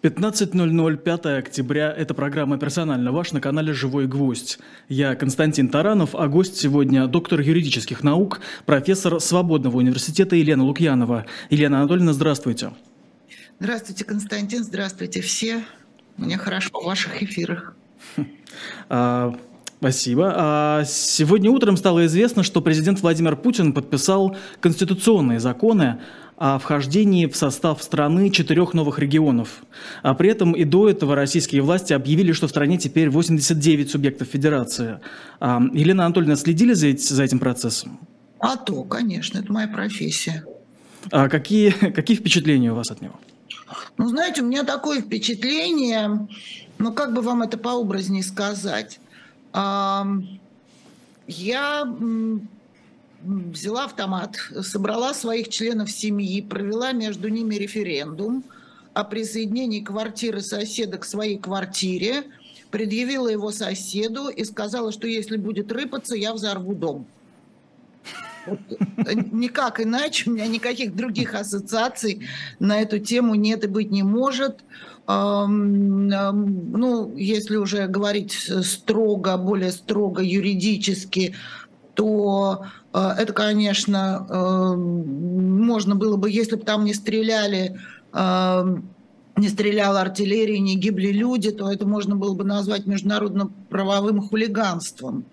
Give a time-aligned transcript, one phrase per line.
[0.00, 1.92] 15.00, 5 октября.
[1.92, 4.60] Это программа «Персонально ваш» на канале «Живой гвоздь».
[4.88, 11.26] Я Константин Таранов, а гость сегодня доктор юридических наук, профессор Свободного университета Елена Лукьянова.
[11.50, 12.70] Елена Анатольевна, здравствуйте.
[13.58, 15.64] Здравствуйте, Константин, здравствуйте все.
[16.16, 17.74] Мне хорошо в ваших эфирах.
[18.88, 19.36] А,
[19.78, 20.32] спасибо.
[20.34, 26.00] А сегодня утром стало известно, что президент Владимир Путин подписал конституционные законы
[26.38, 29.64] о вхождении в состав страны четырех новых регионов.
[30.02, 34.28] А при этом и до этого российские власти объявили, что в стране теперь 89 субъектов
[34.28, 35.00] федерации.
[35.40, 37.98] А, Елена Анатольевна, следили за, за этим процессом?
[38.38, 40.44] А то, конечно, это моя профессия.
[41.10, 43.18] А какие, какие впечатления у вас от него?
[43.96, 46.28] Ну, знаете, у меня такое впечатление,
[46.78, 49.00] ну, как бы вам это пообразнее сказать.
[49.52, 50.06] Я
[53.22, 58.44] взяла автомат, собрала своих членов семьи, провела между ними референдум
[58.94, 62.24] о присоединении квартиры соседа к своей квартире,
[62.70, 67.06] предъявила его соседу и сказала, что если будет рыпаться, я взорву дом.
[68.46, 72.26] Вот, э, никак иначе, у меня никаких других ассоциаций
[72.58, 74.60] на эту тему нет и быть не может.
[75.06, 81.34] Ну, если уже говорить строго, более строго юридически,
[81.94, 87.78] то это, конечно, э, можно было бы, если бы там не стреляли
[88.12, 88.76] э,
[89.36, 95.26] не стреляла артиллерия, не гибли люди, то это можно было бы назвать международно-правовым хулиганством.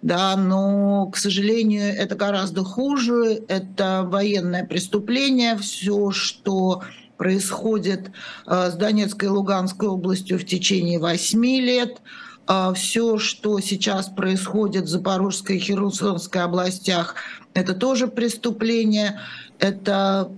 [0.00, 3.44] Да, но, к сожалению, это гораздо хуже.
[3.46, 5.56] Это военное преступление.
[5.58, 6.82] Все, что
[7.16, 8.10] происходит
[8.46, 12.31] с Донецкой и Луганской областью в течение восьми лет– а,
[12.74, 17.14] все, что сейчас происходит в Запорожской и Херсонской областях,
[17.54, 19.20] это тоже преступление,
[19.58, 20.30] это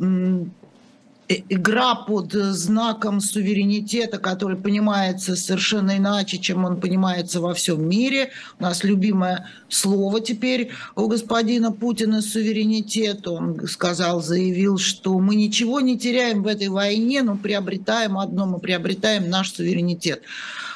[1.28, 8.30] игра под знаком суверенитета, который понимается совершенно иначе, чем он понимается во всем мире.
[8.58, 13.27] У нас любимое слово теперь у господина Путина суверенитет.
[13.27, 18.58] Он сказал, заявил, что мы ничего не теряем в этой войне, но приобретаем одно, мы
[18.58, 20.22] приобретаем наш суверенитет.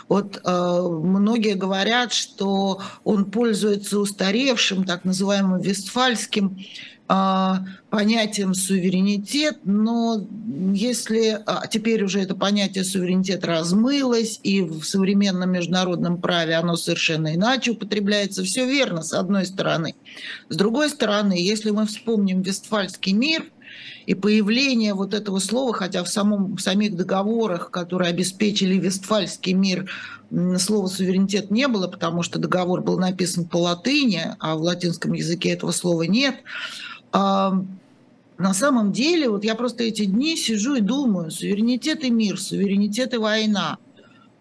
[0.09, 6.65] Вот э, многие говорят, что он пользуется устаревшим, так называемым вестфальским
[7.09, 7.53] э,
[7.91, 10.27] понятием суверенитет, но
[10.73, 17.35] если а теперь уже это понятие суверенитет размылось, и в современном международном праве оно совершенно
[17.35, 19.95] иначе употребляется, все верно, с одной стороны.
[20.49, 23.45] С другой стороны, если мы вспомним Вестфальский мир–
[24.07, 29.91] и появление вот этого слова, хотя в, самом, в самих договорах, которые обеспечили Вестфальский мир,
[30.59, 35.51] слова суверенитет не было, потому что договор был написан по латыни, а в латинском языке
[35.51, 36.37] этого слова нет.
[37.13, 37.63] А,
[38.39, 43.15] на самом деле, вот я просто эти дни сижу и думаю, суверенитет и мир, суверенитет
[43.15, 43.79] и война.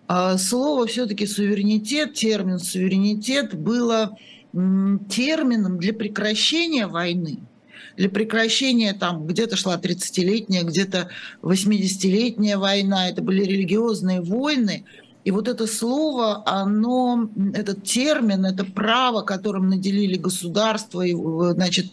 [0.08, 4.18] А слово все-таки суверенитет, термин суверенитет было
[4.54, 7.40] термином для прекращения войны–
[7.98, 11.10] для прекращения там где-то шла 30-летняя, где-то
[11.42, 14.86] 80-летняя война, это были религиозные войны,
[15.24, 21.88] и вот это слово, оно, этот термин, это право, которым наделили государство, и, значит,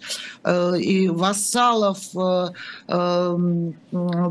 [0.44, 2.48] э, и вассалов, э,
[2.86, 3.74] эм,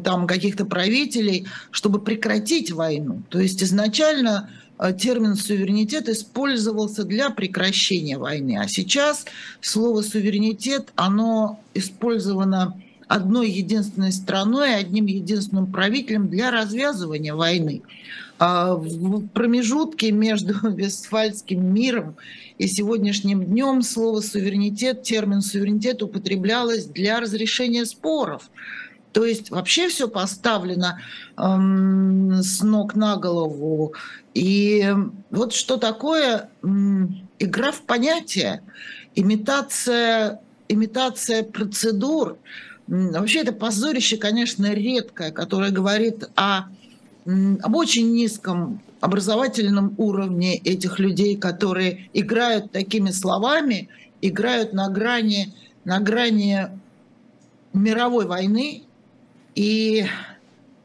[0.05, 3.23] там каких-то правителей, чтобы прекратить войну.
[3.27, 8.57] То есть изначально Э, термин суверенитет использовался для прекращения войны.
[8.59, 9.25] А сейчас
[9.61, 12.75] слово суверенитет, оно использовано
[13.07, 17.81] одной единственной страной, одним единственным правителем для развязывания войны.
[18.39, 22.15] А в промежутке между Вестфальским миром
[22.57, 28.49] и сегодняшним днем слово суверенитет, термин суверенитет употреблялось для разрешения споров.
[29.13, 30.99] То есть вообще все поставлено
[31.37, 33.93] эм, с ног на голову.
[34.33, 34.91] И
[35.29, 38.63] вот что такое эм, игра в понятия,
[39.15, 42.37] имитация, имитация процедур.
[42.87, 46.65] Вообще это позорище, конечно, редкое, которое говорит о,
[47.25, 53.89] об очень низком образовательном уровне этих людей, которые играют такими словами,
[54.21, 55.53] играют на грани,
[55.85, 56.67] на грани
[57.73, 58.83] мировой войны,
[59.55, 60.05] и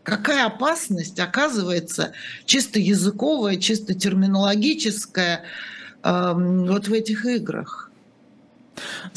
[0.02, 2.12] какая опасность оказывается
[2.44, 5.42] чисто языковая, чисто терминологическая
[6.02, 7.90] э, вот в этих играх.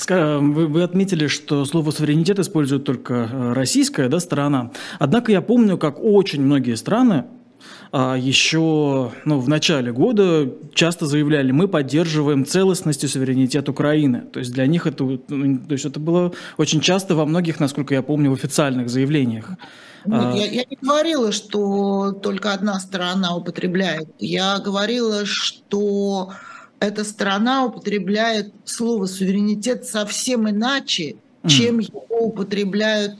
[0.07, 4.71] Вы, вы отметили, что слово суверенитет использует только э, российская да, сторона.
[5.00, 7.25] Однако я помню, как очень многие страны
[7.93, 14.21] еще ну, в начале года часто заявляли, мы поддерживаем целостность и суверенитет Украины.
[14.31, 17.93] То есть для них это, ну, то есть это было очень часто во многих, насколько
[17.93, 19.49] я помню, в официальных заявлениях.
[20.05, 24.07] Нет, а, я, я не говорила, что только одна сторона употребляет.
[24.19, 26.31] Я говорила, что
[26.79, 31.88] эта сторона употребляет слово суверенитет совсем иначе, чем mm.
[31.89, 33.17] его употребляют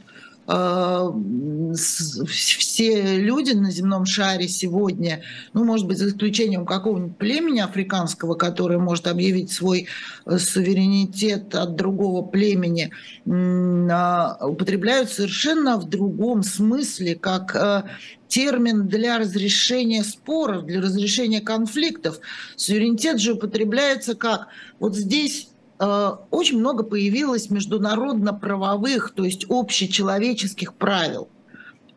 [1.76, 5.22] все люди на земном шаре сегодня,
[5.54, 9.88] ну, может быть, за исключением какого-нибудь племени африканского, которое может объявить свой
[10.26, 12.92] э, суверенитет от другого племени,
[13.28, 17.84] а, употребляют совершенно в другом смысле, как э,
[18.28, 22.20] термин для разрешения споров, для разрешения конфликтов.
[22.56, 24.48] Суверенитет же употребляется как
[24.80, 25.51] вот здесь Э,
[26.30, 31.28] очень много появилось международно-правовых, то есть общечеловеческих правил.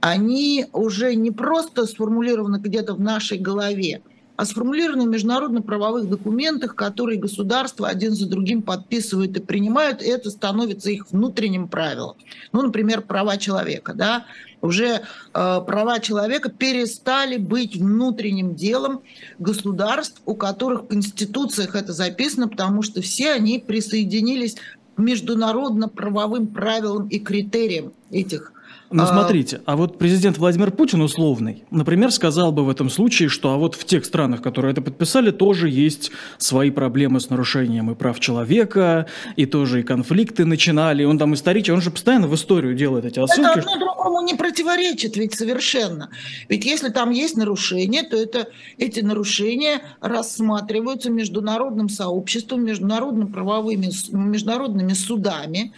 [0.00, 4.02] Они уже не просто сформулированы где-то в нашей голове,
[4.36, 10.30] а сформулированы в международно-правовых документах, которые государства один за другим подписывают и принимают, и это
[10.30, 12.16] становится их внутренним правилом.
[12.52, 13.94] Ну, например, права человека.
[13.94, 14.26] Да?
[14.60, 15.00] Уже э,
[15.32, 19.02] права человека перестали быть внутренним делом
[19.38, 24.56] государств, у которых в конституциях это записано, потому что все они присоединились
[24.96, 28.53] к международно-правовым правилам и критериям этих
[28.90, 33.28] ну, а, смотрите, а вот президент Владимир Путин условный, например, сказал бы в этом случае,
[33.28, 37.90] что а вот в тех странах, которые это подписали, тоже есть свои проблемы с нарушением
[37.90, 41.04] и прав человека, и тоже и конфликты начинали.
[41.04, 43.58] Он там исторически, он же постоянно в историю делает эти отсылки.
[43.58, 46.10] Это одно другому не противоречит ведь совершенно.
[46.48, 48.48] Ведь если там есть нарушения, то это,
[48.78, 55.72] эти нарушения рассматриваются международным сообществом, международными правовыми, международными судами,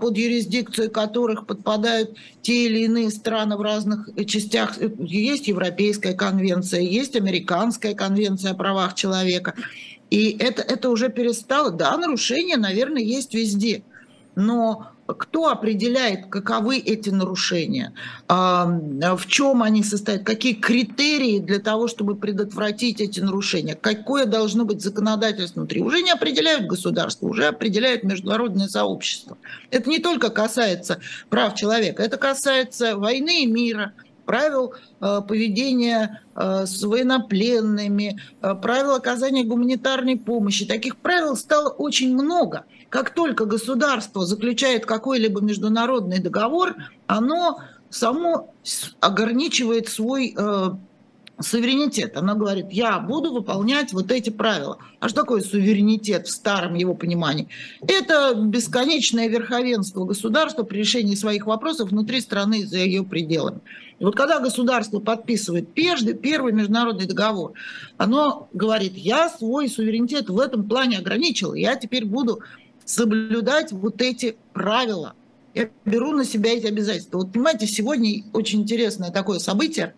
[0.00, 4.76] под юрисдикцию которых подпадают те или иные страны в разных частях.
[4.98, 9.54] Есть Европейская конвенция, есть Американская конвенция о правах человека.
[10.10, 11.70] И это, это уже перестало.
[11.70, 13.82] Да, нарушения, наверное, есть везде.
[14.34, 17.92] Но кто определяет, каковы эти нарушения,
[18.28, 24.64] а, в чем они состоят, какие критерии для того, чтобы предотвратить эти нарушения, какое должно
[24.64, 25.82] быть законодательство внутри.
[25.82, 29.38] Уже не определяют государство, уже определяет международное сообщество.
[29.70, 31.00] Это не только касается
[31.30, 33.92] прав человека, это касается войны и мира,
[34.28, 40.66] правил э, поведения э, с военнопленными, э, правил оказания гуманитарной помощи.
[40.66, 46.74] Таких правил стало очень много– как только государство заключает какой-либо международный договор,
[47.06, 47.60] оно
[47.90, 48.54] само
[49.00, 50.34] ограничивает свой
[51.40, 52.16] суверенитет.
[52.16, 54.78] Она говорит, я буду выполнять вот эти правила.
[55.00, 57.48] А что такое суверенитет в старом его понимании?
[57.80, 63.60] Это бесконечное верховенство государства при решении своих вопросов внутри страны за ее пределами.
[63.98, 67.52] И вот когда государство подписывает первый, первый международный договор,
[67.96, 72.40] оно говорит, я свой суверенитет в этом плане ограничил, я теперь буду
[72.84, 75.14] соблюдать вот эти правила.
[75.58, 77.18] Я беру на себя эти обязательства.
[77.18, 79.92] Вот понимаете, сегодня очень интересное такое событие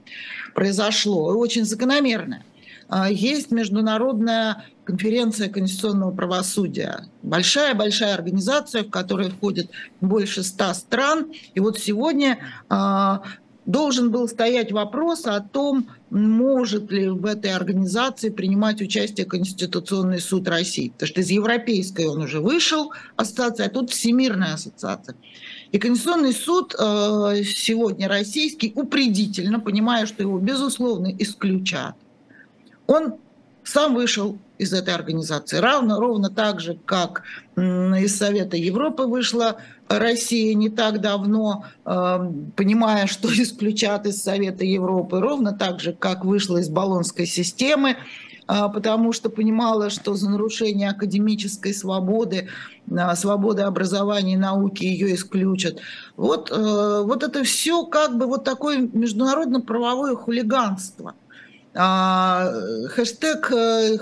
[0.54, 2.42] произошло, очень закономерное.
[2.88, 7.08] А, есть международная конференция конституционного правосудия.
[7.22, 9.70] Большая-большая организация, в которой входит
[10.00, 11.30] больше ста стран.
[11.52, 12.38] И вот сегодня
[12.70, 13.22] а,
[13.66, 20.48] должен был стоять вопрос о том, может ли в этой организации принимать участие Конституционный суд
[20.48, 20.90] России.
[20.90, 25.14] Потому что из Европейской он уже вышел, ассоциация, а тут Всемирная ассоциация.
[25.70, 31.94] И Конституционный суд э, сегодня российский упредительно, понимая, что его безусловно исключат,
[32.88, 33.14] он
[33.62, 35.58] сам вышел из этой организации.
[35.58, 37.22] Равно, ровно так же, как
[37.56, 45.20] из Совета Европы вышла Россия не так давно, эм, понимая, что исключат из Совета Европы,
[45.20, 47.96] ровно так же, как вышла из Болонской системы,
[48.46, 52.48] а, потому что понимала, что за нарушение академической свободы,
[52.90, 55.78] а, свободы образования и науки ее исключат.
[56.16, 61.14] Вот, э, вот это все как бы вот такое международно-правовое хулиганство–
[61.74, 62.50] а,
[62.88, 63.96] хэштег э,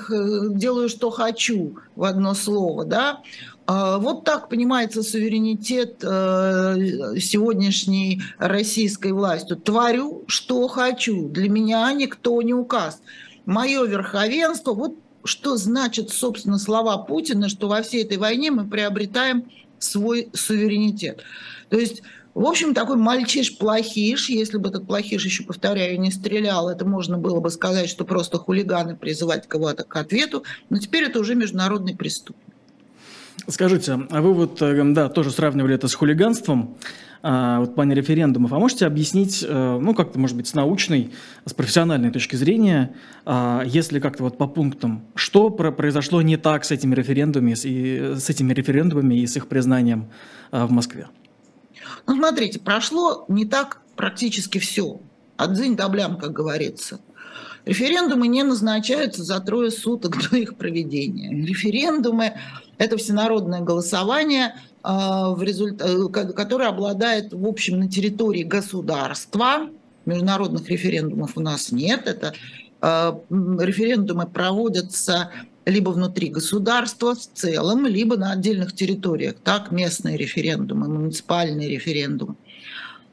[0.50, 3.20] «делаю, что хочу» в одно слово, да,
[3.68, 9.54] вот так понимается суверенитет э, сегодняшней российской власти.
[9.54, 11.28] Творю, что хочу.
[11.28, 13.02] Для меня никто не указ.
[13.44, 19.50] Мое верховенство, вот что значит, собственно, слова Путина, что во всей этой войне мы приобретаем
[19.78, 21.22] свой суверенитет.
[21.68, 22.02] То есть
[22.38, 27.40] в общем, такой мальчиш-плохиш, если бы этот плохиш, еще повторяю, не стрелял, это можно было
[27.40, 32.47] бы сказать, что просто хулиганы призывать кого-то к ответу, но теперь это уже международный преступник.
[33.48, 36.76] Скажите, а вы вот, э, да, тоже сравнивали это с хулиганством,
[37.22, 38.52] а, вот в плане референдумов.
[38.52, 41.12] А можете объяснить, э, ну, как-то, может быть, с научной,
[41.46, 46.70] с профессиональной точки зрения, а, если как-то вот по пунктам, что произошло не так с
[46.70, 50.10] этими референдумами, и, с этими референдумами и с их признанием
[50.50, 51.08] а, в Москве?
[52.06, 55.00] Ну, смотрите, прошло не так практически все.
[55.38, 57.00] От дзынь до блям, как говорится.
[57.64, 61.30] Референдумы не назначаются за трое суток до их проведения.
[61.46, 62.34] Референдумы–
[62.78, 65.82] это всенародное голосование, а, в результ...
[65.82, 69.68] Э, которое обладает, в общем, на территории государства.
[70.06, 72.06] Международных референдумов у нас нет.
[72.06, 72.32] Это
[72.80, 75.30] а, референдумы проводятся
[75.66, 79.34] либо внутри государства в целом, либо на отдельных территориях.
[79.44, 82.36] Так, местные референдумы, муниципальные референдумы.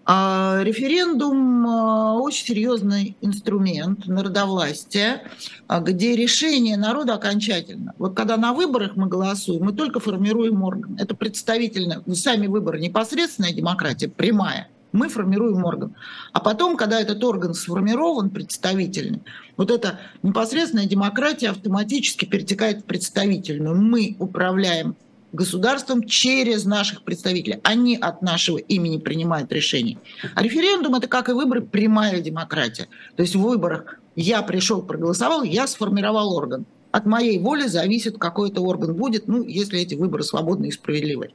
[0.07, 5.23] А референдум а, очень серьезный инструмент народовластия,
[5.67, 7.95] а, где решение народа окончательно.
[7.97, 10.95] Вот когда на выборах мы голосуем, мы только формируем орган.
[10.99, 14.69] Это представительно, сами выборы, непосредственная демократия, прямая.
[14.91, 15.95] Мы формируем орган.
[16.31, 19.23] А потом, когда этот орган сформирован, представительный,
[19.57, 23.75] вот эта непосредственная демократия автоматически перетекает в представительную.
[23.75, 24.95] Мы управляем
[25.35, 27.59] государством через наших представителей.
[27.63, 29.97] Они от нашего имени принимают решения.
[30.33, 32.87] А референдум– это, как и выборы, прямая демократия.
[33.15, 36.65] То есть в выборах я пришел, проголосовал, я сформировал орган.
[36.91, 41.31] От моей воли зависит, какой это орган будет, ну, если эти выборы свободные и справедливые.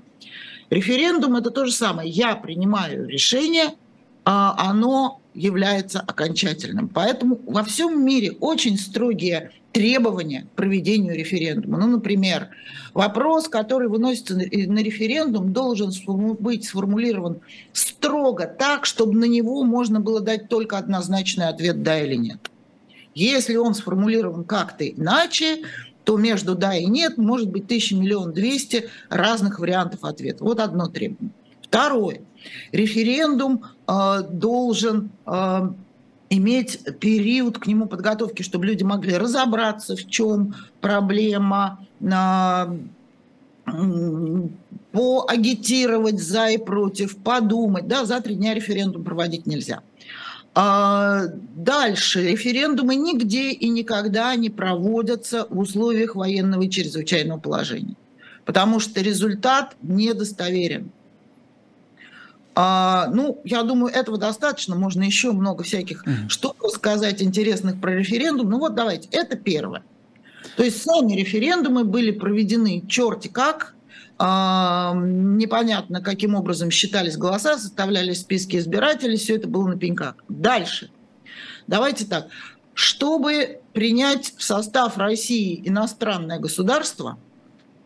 [0.71, 2.09] Референдум– это то же самое.
[2.09, 3.75] Я принимаю решение,
[4.25, 6.89] а оно является окончательным.
[6.89, 11.79] Поэтому во всем мире очень строгие требования к проведению референдума.
[11.79, 12.49] Ну, например,
[12.93, 14.43] вопрос, который выносится на
[14.83, 15.93] референдум, должен
[16.39, 17.41] быть сформулирован
[17.73, 22.51] строго так, чтобы на него можно было дать только однозначный ответ «да» или «нет».
[23.15, 25.63] Если он сформулирован как-то иначе,
[26.05, 30.43] то между «да» и «нет» может быть тысяча миллион двести разных вариантов ответа.
[30.43, 31.33] Вот одно требование.
[31.63, 32.23] Второе.
[32.73, 33.65] Референдум
[34.31, 35.71] должен э,
[36.31, 42.67] иметь период к нему подготовки, чтобы люди могли разобраться, в чем проблема, э,
[44.93, 47.89] поагитировать за и против, подумать.
[47.89, 49.81] Да, за три дня референдум проводить нельзя.
[50.53, 52.23] Дальше.
[52.29, 57.95] Референдумы нигде и никогда не проводятся в условиях военного и чрезвычайного положения,
[58.45, 60.91] потому что результат недостоверен.
[62.55, 64.75] А, ну, я думаю, этого достаточно.
[64.75, 66.29] Можно еще много всяких mm-hmm.
[66.29, 68.51] штук сказать интересных про референдум.
[68.51, 69.83] Ну вот давайте, это первое.
[70.57, 73.75] То есть сами референдумы были проведены черти как,
[74.19, 80.17] а, непонятно каким образом считались голоса, составлялись списки избирателей, все это было на пеньках.
[80.29, 80.91] Дальше.
[81.67, 82.29] Давайте так.
[82.75, 87.19] Чтобы принять в состав России иностранное государство,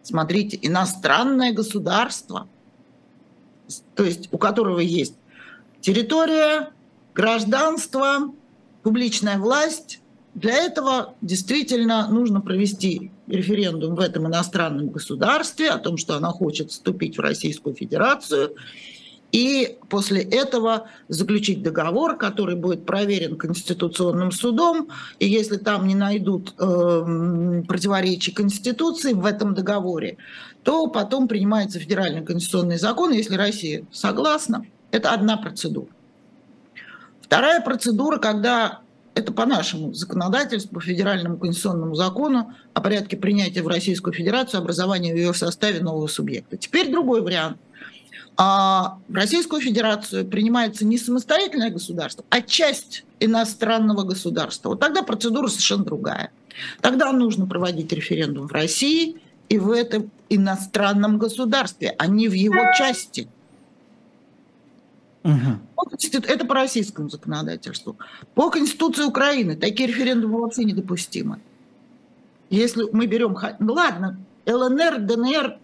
[0.03, 2.49] смотрите, иностранное государство–
[3.95, 5.15] то есть у которого есть
[5.81, 6.71] территория,
[7.15, 8.33] гражданство,
[8.83, 10.01] публичная власть.
[10.35, 16.71] Для этого действительно нужно провести референдум в этом иностранном государстве о том, что она хочет
[16.71, 18.57] вступить в Российскую Федерацию,
[19.35, 26.55] и после этого заключить договор, который будет проверен Конституционным судом, и если там не найдут
[26.57, 30.19] э, противоречий Конституции в этом договоре,
[30.63, 34.67] то потом принимается федеральный конституционный закон, если Россия согласна.
[34.93, 35.89] Это одна процедура.
[37.21, 38.83] Вторая процедура, когда
[39.17, 45.13] это по нашему законодательству, по федеральному конституционному закону о порядке принятия в Российскую Федерацию образования
[45.13, 46.57] в ее составе нового субъекта.
[46.57, 47.59] Теперь другой вариант.
[48.37, 54.71] А в Российскую Федерацию принимается не самостоятельное государство, а часть иностранного государства.
[54.71, 56.33] Вот тогда процедура совершенно другая.
[56.81, 62.73] Тогда нужно проводить референдум в России и в этом иностранном государстве, а не в его
[62.77, 63.29] части.
[65.23, 65.93] Угу.
[66.27, 67.97] Это по российскому законодательству.
[68.35, 71.41] По Конституции Украины такие референдумы вообще недопустимы.
[72.51, 73.37] Если мы берем...
[73.59, 75.59] Ну ладно, ЛНР, ДНР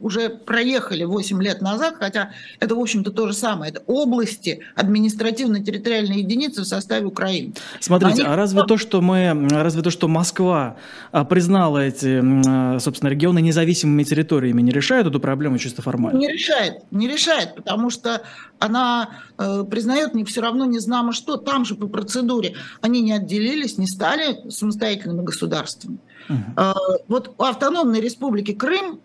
[0.00, 3.72] уже проехали 8 лет назад, хотя это, в общем-то, то же самое.
[3.72, 7.54] Это области административно-территориальной единицы в составе Украины.
[7.80, 8.32] Смотрите, Они...
[8.32, 10.76] а разве то, что мы, разве то, что Москва
[11.10, 16.18] а, признала эти, а, собственно, регионы независимыми территориями, не решает эту проблему чисто формально?
[16.18, 18.22] Не решает, не решает, потому что
[18.58, 21.36] она э, признает не все равно не знамо что.
[21.36, 25.98] Там же по процедуре они не отделились, не стали самостоятельными государствами.
[26.28, 26.38] Угу.
[26.56, 26.72] Э,
[27.08, 29.00] вот у автономной республики Крым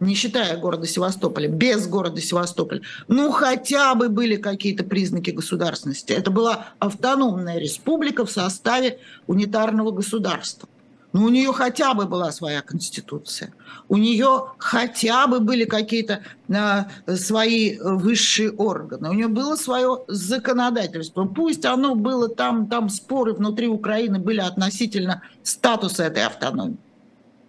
[0.00, 6.12] не считая города Севастополя, без города Севастополя, ну хотя бы были какие-то признаки государственности.
[6.12, 10.68] Это была автономная республика в составе унитарного государства.
[11.12, 13.54] Но у нее хотя бы была своя конституция.
[13.88, 16.20] У нее хотя бы были какие-то
[16.54, 19.08] а, свои высшие органы.
[19.08, 21.24] У нее было свое законодательство.
[21.24, 26.76] Пусть оно было там, там споры внутри Украины были относительно статуса этой автономии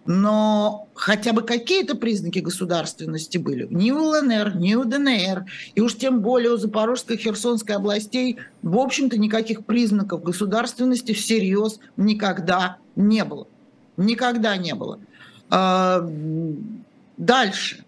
[0.08, 3.68] но хотя бы какие-то признаки государственности были.
[3.68, 8.38] Ни у ЛНР, ни у ДНР, и уж тем более у Запорожской и Херсонской областей,
[8.62, 13.48] в общем-то, никаких признаков государственности всерьез никогда не было.
[13.98, 14.98] Никогда не было.
[15.50, 16.00] А,
[17.18, 17.84] дальше.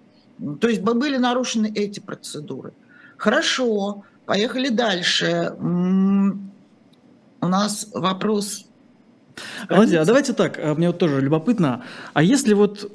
[0.60, 2.74] То есть были нарушены эти процедуры.
[3.16, 5.54] Хорошо, поехали дальше.
[5.58, 8.66] У нас вопрос
[9.68, 11.82] Владимир, а давайте так, а мне вот тоже любопытно,
[12.12, 12.90] а если вот,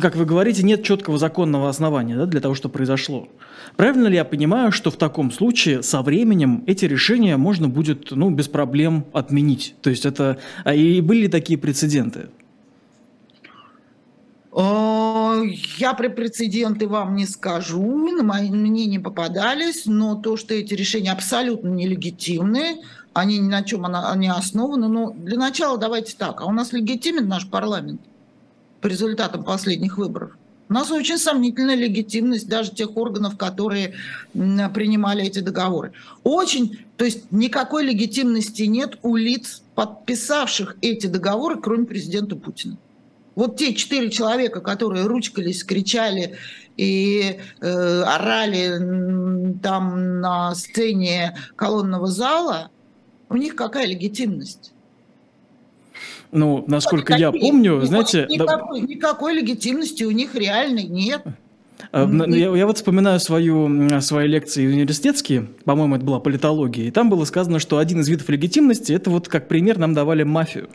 [0.00, 3.28] как вы говорите, нет четкого законного основания да, для того, что произошло,
[3.76, 8.30] правильно ли я понимаю, что в таком случае со временем эти решения можно будет ну,
[8.30, 9.74] без проблем отменить?
[9.82, 10.38] То есть это...
[10.64, 12.28] А и были ли такие прецеденты?
[15.78, 21.68] Я про прецеденты вам не скажу, мне не попадались, но то, что эти решения абсолютно
[21.68, 22.82] нелегитимны,
[23.14, 24.88] они ни на чем они основаны.
[24.88, 26.40] Но для начала давайте так.
[26.40, 28.00] А у нас легитимен наш парламент
[28.80, 30.32] по результатам последних выборов?
[30.68, 33.94] У нас очень сомнительная легитимность даже тех органов, которые
[34.32, 35.92] принимали эти договоры.
[36.24, 42.78] Очень, то есть никакой легитимности нет у лиц, подписавших эти договоры, кроме президента Путина.
[43.34, 46.36] Вот те четыре человека, которые ручкались, кричали
[46.78, 52.70] и э, орали там на сцене колонного зала–
[53.32, 54.72] у них какая легитимность?
[56.30, 58.26] Ну, насколько я помню, никакой, знаете...
[58.28, 58.86] Никакой, да...
[58.86, 61.22] никакой легитимности у них реальной нет.
[61.90, 67.10] А, я, я вот вспоминаю свою, свои лекции университетские, по-моему, это была политология, и там
[67.10, 70.70] было сказано, что один из видов легитимности, это вот как пример нам давали мафию.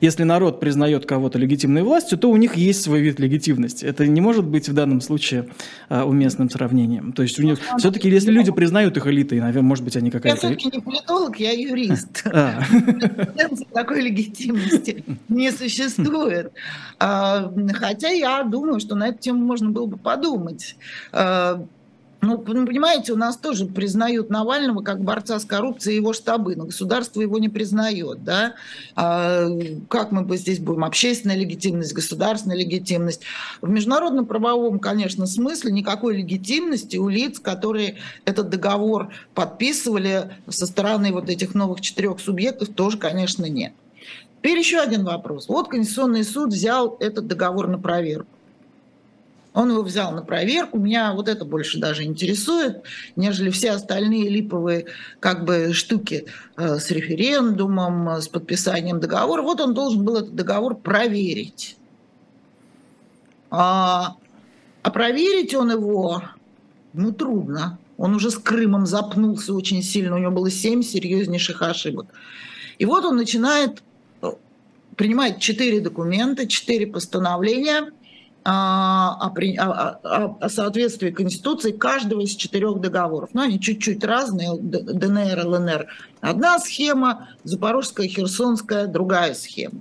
[0.00, 3.84] Если народ признает кого-то легитимной властью, то у них есть свой вид легитимности.
[3.84, 5.48] Это не может быть в данном случае
[5.88, 7.12] а, уместным сравнением.
[7.12, 10.48] То есть у них все-таки, если люди признают их элитой, наверное, может быть, они какая-то...
[10.48, 12.24] Я все-таки не политолог, я юрист.
[12.34, 12.62] А.
[13.72, 16.52] Такой легитимности не существует.
[16.98, 20.76] А, хотя я думаю, что на эту тему можно было бы подумать.
[22.22, 26.66] А, ну, понимаете, у нас тоже признают Навального как борца с коррупцией его штабы, но
[26.66, 28.54] государство его не признает, да?
[28.94, 29.48] А
[29.88, 30.84] как мы здесь будем?
[30.84, 33.22] Общественная легитимность, государственная легитимность.
[33.60, 41.12] В международном правовом, конечно, смысле никакой легитимности у лиц, которые этот договор подписывали со стороны
[41.12, 43.72] вот этих новых четырех субъектов, тоже, конечно, нет.
[44.38, 45.48] Теперь еще один вопрос.
[45.48, 48.28] Вот Конституционный суд взял этот договор на проверку.
[49.54, 50.78] Он его взял на проверку.
[50.78, 52.82] Меня вот это больше даже интересует,
[53.16, 54.86] нежели все остальные липовые
[55.20, 59.42] как бы штуки э, с референдумом, с подписанием договора.
[59.42, 61.76] Вот он должен был этот договор проверить.
[63.50, 64.16] А,
[64.82, 66.22] а проверить он его,
[66.94, 67.78] ну, трудно.
[67.98, 70.16] Он уже с Крымом запнулся очень сильно.
[70.16, 72.06] У него было семь серьезнейших ошибок.
[72.78, 73.82] И вот он начинает
[74.22, 74.28] э,
[74.96, 77.90] принимать четыре документа, четыре постановления–
[78.44, 83.30] о, о, о, о соответствии Конституции каждого из четырех договоров.
[83.32, 85.86] Но они чуть-чуть разные, ДНР, ЛНР.
[86.20, 89.80] Одна схема, Запорожская, Херсонская, другая схема.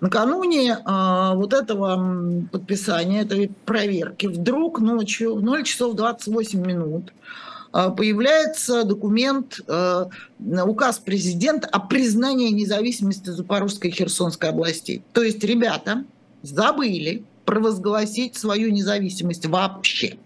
[0.00, 7.12] Накануне э, вот этого подписания, этой проверки, вдруг ночью в 0 часов 28 минут
[7.72, 10.04] э, появляется документ, э,
[10.38, 15.02] указ президента о признании независимости Запорожской и Херсонской областей.
[15.12, 16.04] То есть ребята
[16.42, 20.16] забыли, провозгласить свою независимость вообще.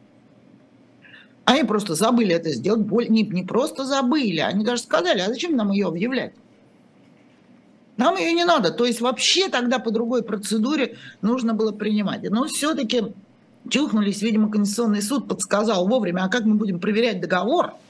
[1.44, 2.88] Они просто забыли это сделать.
[3.10, 6.34] Не, не просто забыли, они даже сказали, а зачем нам ее объявлять?
[7.96, 8.70] Нам ее не надо.
[8.70, 12.22] То есть вообще тогда по другой процедуре нужно было принимать.
[12.30, 13.02] Но все-таки
[13.68, 17.72] чухнулись, видимо, Конституционный суд подсказал вовремя, а как мы будем проверять договор–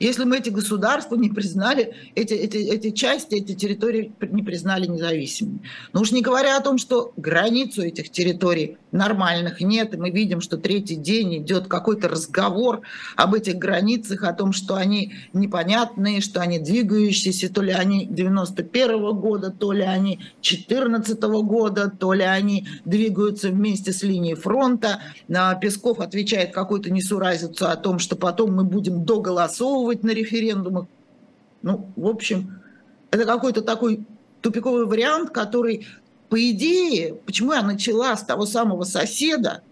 [0.00, 5.60] если мы эти государства не признали, эти, эти, эти части, эти территории не признали независимыми.
[5.92, 10.40] Но уж не говоря о том, что границу этих территорий нормальных нет, и мы видим,
[10.40, 12.82] что третий день идет какой-то разговор
[13.16, 18.96] об этих границах, о том, что они непонятные, что они двигающиеся, то ли они 91
[18.96, 24.34] -го года, то ли они 14 -го года, то ли они двигаются вместе с линией
[24.34, 25.00] фронта.
[25.60, 30.86] Песков отвечает какую-то несуразицу о том, что потом мы будем доголосовывать голосовывать на референдумах.
[31.62, 32.60] Ну, в общем,
[33.10, 34.04] это какой-то такой
[34.40, 35.86] тупиковый вариант, который,
[36.28, 39.62] по идее, почему я начала с того самого соседа,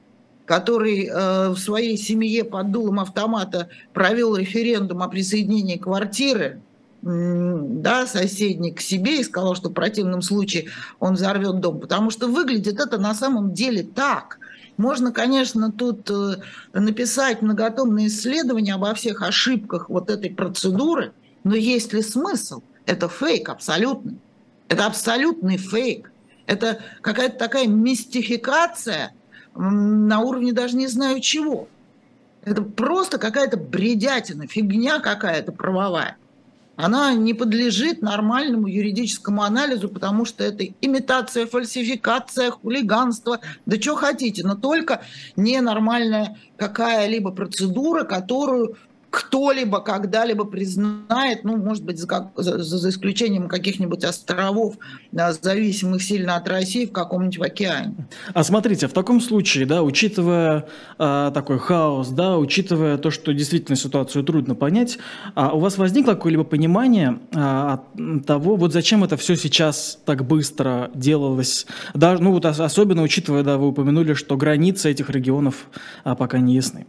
[0.46, 6.60] который э, в своей семье под дулом автомата провел референдум о присоединении квартиры,
[7.02, 10.66] да, соседний к себе и сказал, что в противном случае
[10.98, 11.78] он взорвет дом.
[11.78, 14.38] Потому что выглядит это на самом деле так.
[14.76, 16.36] Можно, конечно, тут э,
[16.74, 21.12] написать многотомные исследования обо всех ошибках вот этой процедуры,
[21.44, 22.62] но есть ли смысл?
[22.84, 24.18] Это фейк абсолютный.
[24.68, 26.12] Это абсолютный фейк.
[26.46, 29.12] Это какая-то такая мистификация
[29.54, 31.68] на уровне даже не знаю чего.
[32.44, 36.16] Это просто какая-то бредятина, фигня какая-то правовая.
[36.76, 44.46] Она не подлежит нормальному юридическому анализу, потому что это имитация, фальсификация, хулиганство, да что хотите,
[44.46, 45.02] но только
[45.36, 48.76] ненормальная какая-либо процедура, которую
[49.16, 54.74] кто-либо когда-либо признает, ну, может быть, за, за, за исключением каких-нибудь островов,
[55.10, 57.94] зависимых сильно от России в каком-нибудь океане.
[58.34, 60.66] А смотрите, в таком случае, да, учитывая
[60.98, 64.98] э, такой хаос, да, учитывая то, что действительно ситуацию трудно понять,
[65.34, 67.78] а у вас возникло какое-либо понимание э,
[68.26, 73.56] того, вот зачем это все сейчас так быстро делалось, да, ну вот особенно учитывая, да,
[73.56, 75.68] вы упомянули, что границы этих регионов
[76.04, 76.86] а, пока не ясны.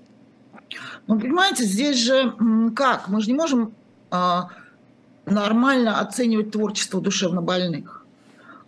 [1.07, 2.33] Ну, понимаете, здесь же
[2.75, 3.07] как?
[3.07, 3.73] Мы же не можем
[4.11, 4.49] а,
[5.25, 8.05] нормально оценивать творчество душевнобольных.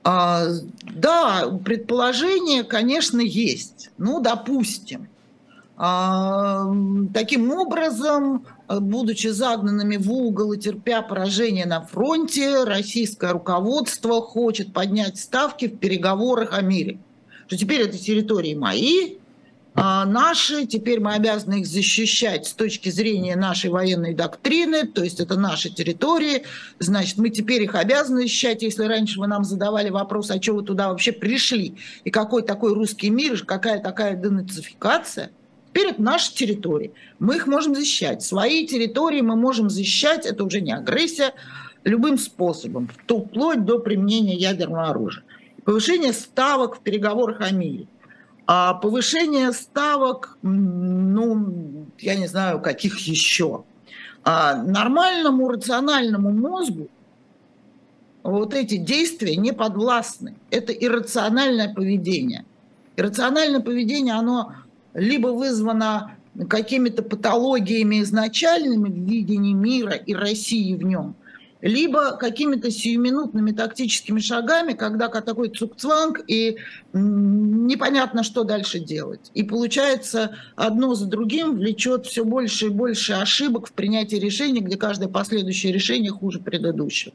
[0.06, 0.46] А,
[0.84, 3.92] да, предположение, конечно, есть.
[3.98, 5.10] Ну, допустим.
[5.76, 6.66] А,
[7.14, 15.20] таким образом, будучи загнанными в угол и терпя поражение на фронте, российское руководство хочет поднять
[15.20, 17.00] ставки в переговорах о мире.
[17.48, 19.19] Что теперь это территории мои, а
[19.76, 25.40] наши, теперь мы обязаны их защищать с точки зрения нашей военной доктрины, то есть это
[25.40, 26.44] наши территории,
[26.80, 30.64] значит, мы теперь их обязаны защищать, если раньше вы нам задавали вопрос, а что вы
[30.64, 35.32] туда вообще пришли, и какой такой русский мир, какая такая денацификация,
[35.70, 40.62] теперь это наши территории, мы их можем защищать, свои территории мы можем защищать, это уже
[40.62, 41.34] не агрессия,
[41.84, 45.24] любым способом, вплоть до применения ядерного оружия.
[45.64, 47.88] Повышение ставок в переговорах о мире–
[48.52, 53.64] а повышение ставок, ну, я не знаю, каких еще.
[54.24, 56.88] А нормальному рациональному мозгу
[58.24, 60.34] вот эти действия не подвластны.
[60.50, 62.44] Это иррациональное поведение.
[62.98, 64.54] Иррациональное поведение, оно
[64.96, 66.16] либо вызвано
[66.50, 71.14] какими-то патологиями изначальными в видении мира и России в нем–
[71.62, 76.58] либо какими-то сиюминутными тактическими шагами, когда такой цукцванг, и
[76.94, 79.32] непонятно, что дальше делать.
[79.34, 84.78] И получается, одно за другим влечет все больше и больше ошибок в принятии решений, где
[84.78, 87.14] каждое последующее решение хуже предыдущего.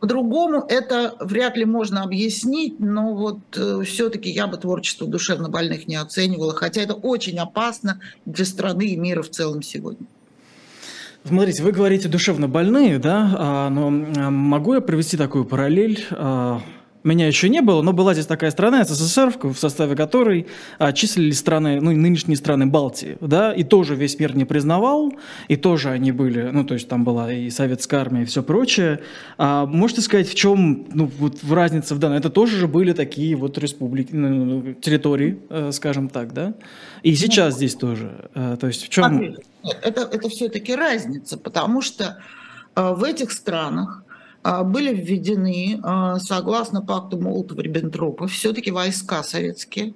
[0.00, 5.86] По-другому это вряд ли можно объяснить, но вот э, все-таки я бы творчество душевно больных
[5.86, 10.08] не оценивала, хотя это очень опасно для страны и мира в целом сегодня.
[11.24, 16.06] Смотрите, вы говорите душевно больные, да, а, но могу я провести такую параллель?
[17.04, 20.46] Меня еще не было, но была здесь такая страна, СССР, в составе которой
[20.78, 25.12] а, числились страны, ну, нынешние страны Балтии, да, и тоже весь мир не признавал,
[25.48, 29.00] и тоже они были, ну, то есть там была и советская армия, и все прочее.
[29.36, 32.18] А, можете сказать, в чем, ну, вот в разница в данном?
[32.18, 36.54] Это тоже же были такие вот республики, ну, ну территории, э, скажем так, да?
[37.02, 38.30] И сейчас ну, здесь тоже.
[38.34, 39.04] Э, то есть в чем...
[39.04, 39.36] Смотри,
[39.82, 42.18] это, это все-таки разница, потому что
[42.76, 44.04] э, в этих странах
[44.42, 49.94] были введены, э, согласно пакту Молотова-Риббентропа, все-таки войска советские,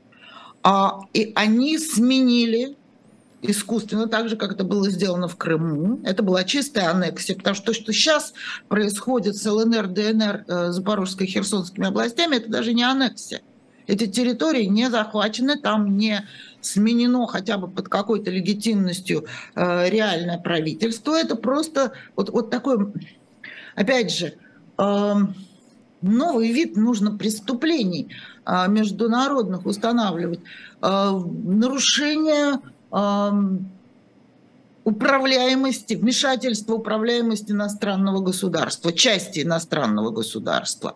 [0.63, 2.77] а, и они сменили
[3.43, 6.01] искусственно, так же, как это было сделано в Крыму.
[6.05, 8.33] Это была чистая аннексия, потому что то, что сейчас
[8.69, 13.43] происходит с ЛНР, ДНР, Запорожской, Херсонскими областями, это даже не аннексия.
[13.87, 16.27] Эти территории не захвачены, там не
[16.61, 21.15] сменено хотя бы под какой-то легитимностью э, реальное правительство.
[21.15, 22.93] Это просто вот, вот такой,
[23.77, 24.35] опять же,
[24.77, 28.09] новый вид нужно преступлений
[28.45, 30.41] э, международных устанавливать.
[30.83, 31.11] Э,
[31.45, 32.61] нарушение
[34.87, 40.95] управляемости, вмешательства управляемости иностранного государства, части иностранного государства.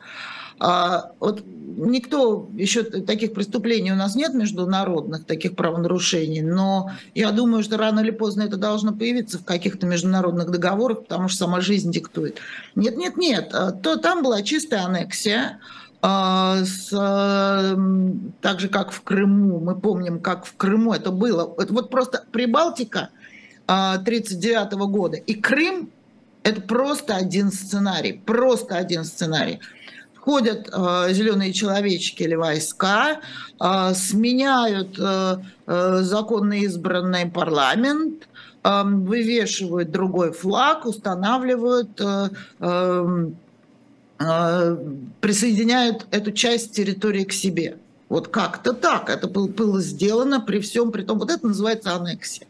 [0.61, 7.62] А, вот никто, еще таких преступлений у нас нет международных, таких правонарушений, но я думаю,
[7.62, 11.90] что рано или поздно это должно появиться в каких-то международных договорах, потому что сама жизнь
[11.90, 12.38] диктует.
[12.75, 15.61] Нет, нет, нет, а, то там была чистая аннексия,
[16.03, 16.88] а, с,
[18.40, 19.61] так же, как в Крыму.
[19.61, 21.55] Мы помним, как в Крыму это было.
[21.57, 23.09] Вот просто Прибалтика
[23.66, 25.90] 1939 года и Крым–
[26.42, 29.61] это просто один сценарий, просто один сценарий
[30.31, 33.21] ходят э, зеленые человечки или войска,
[33.61, 38.29] э, сменяют э, э, законно избранный парламент,
[38.62, 41.95] вывешивают другой флаг, устанавливают,
[45.21, 47.79] присоединяют эту часть территории к себе.
[48.11, 51.19] Вот как-то так это было сделано при всем при том.
[51.19, 52.47] Вот это называется аннексия.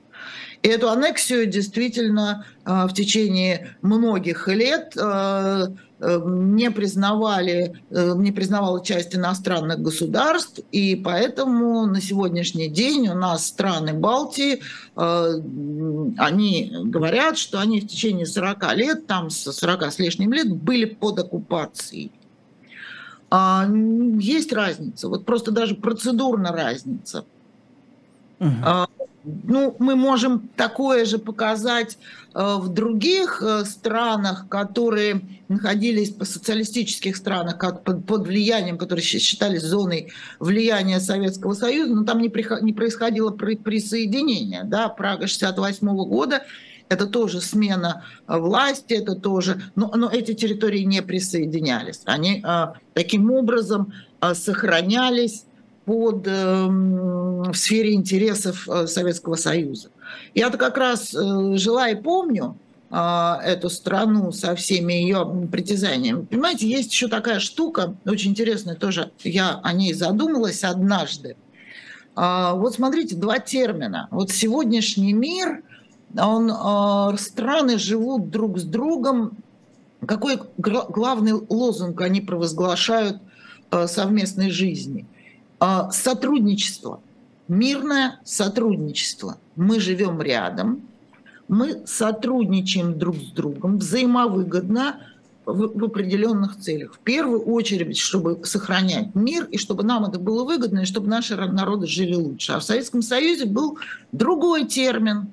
[0.62, 5.66] И эту аннексию действительно э, в течение многих лет э, э,
[6.00, 13.92] не признавали, не признавала часть иностранных государств, и поэтому на сегодняшний день у нас страны
[13.92, 14.62] Балтии,
[14.96, 20.86] они говорят, что они в течение 40 лет, там с 40 с лишним лет, были
[20.86, 22.12] под оккупацией.
[23.30, 23.68] А,
[24.18, 27.24] есть разница, вот просто даже процедурно разница.
[28.40, 28.48] Угу.
[29.24, 31.98] Ну, мы можем такое же показать
[32.34, 40.12] э, в других э, странах, которые находились по социалистических странах под, влиянием, которые считались зоной
[40.38, 44.64] влияния Советского Союза, но там не, происходило присоединение.
[44.64, 44.88] Да?
[44.88, 46.42] Прага 68 года
[46.88, 52.00] это тоже смена э, власти, это тоже, но, но эти территории не присоединялись.
[52.06, 52.42] Они
[52.94, 53.92] таким образом
[54.34, 55.44] сохранялись
[55.90, 59.88] под, э, в сфере интересов э, Советского Союза.
[60.36, 62.56] Я-то как раз э, жила и помню
[62.92, 62.96] э,
[63.44, 66.26] эту страну со всеми ее притязаниями.
[66.26, 71.34] Понимаете, есть еще такая штука, очень интересная тоже, я о ней задумалась однажды.
[72.16, 74.06] Э, вот смотрите, два термина.
[74.12, 75.64] Вот сегодняшний мир,
[76.16, 79.38] он, э, страны живут друг с другом.
[80.06, 83.18] Какой главный лозунг они провозглашают
[83.86, 85.09] совместной жизни– а,
[85.92, 87.00] сотрудничество,
[87.48, 89.38] мирное сотрудничество.
[89.56, 90.82] Мы живем рядом,
[91.48, 95.00] мы сотрудничаем друг с другом взаимовыгодно
[95.44, 96.94] в, в определенных целях.
[96.94, 101.36] В первую очередь, чтобы сохранять мир, и чтобы нам это было выгодно, и чтобы наши
[101.36, 102.52] народы жили лучше.
[102.52, 103.78] А в Советском Союзе был
[104.12, 105.28] другой термин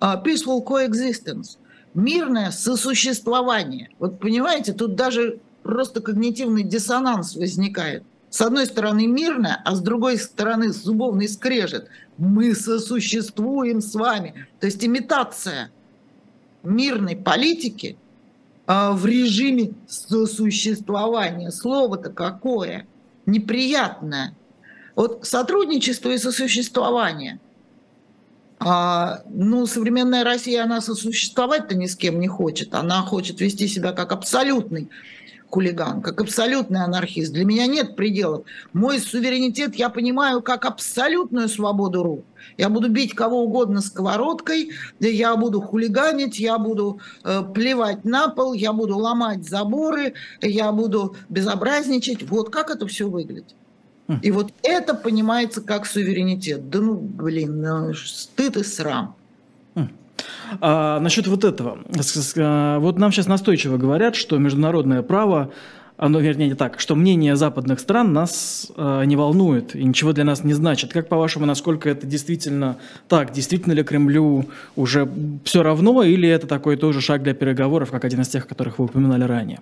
[0.00, 1.58] а,– peaceful coexistence–
[1.94, 3.90] мирное сосуществование.
[3.98, 8.02] Вот понимаете, тут даже просто когнитивный диссонанс возникает
[8.34, 11.86] с одной стороны мирно, а с другой стороны зубовный скрежет.
[12.18, 14.48] Мы сосуществуем с вами.
[14.58, 15.70] То есть имитация
[16.64, 17.96] мирной политики
[18.66, 21.52] а, в режиме сосуществования.
[21.52, 22.88] Слово-то какое?
[23.24, 24.34] Неприятное.
[24.96, 27.38] Вот сотрудничество и сосуществование.
[28.58, 32.74] А, ну, современная Россия, она сосуществовать-то ни с кем не хочет.
[32.74, 34.90] Она хочет вести себя как абсолютный
[35.54, 37.32] хулиган, как абсолютный анархист.
[37.32, 38.44] Для меня нет пределов.
[38.72, 42.24] Мой суверенитет я понимаю как абсолютную свободу рук.
[42.58, 48.52] Я буду бить кого угодно сковородкой, я буду хулиганить, я буду э, плевать на пол,
[48.52, 52.28] я буду ломать заборы, я буду безобразничать.
[52.28, 53.54] Вот как это все выглядит.
[54.08, 54.18] Хм.
[54.22, 56.68] И вот это понимается как суверенитет.
[56.68, 59.14] Да ну, блин, ну, стыд и срам.
[60.60, 61.78] А, насчет вот этого.
[62.36, 65.50] А, вот нам сейчас настойчиво говорят, что международное право,
[65.96, 70.24] оно, вернее, не так, что мнение западных стран нас э, не волнует и ничего для
[70.24, 70.92] нас не значит.
[70.92, 73.32] Как, по-вашему, насколько это действительно так?
[73.32, 75.08] Действительно ли Кремлю уже
[75.44, 78.86] все равно, или это такой тоже шаг для переговоров, как один из тех, которых вы
[78.86, 79.60] упоминали ранее?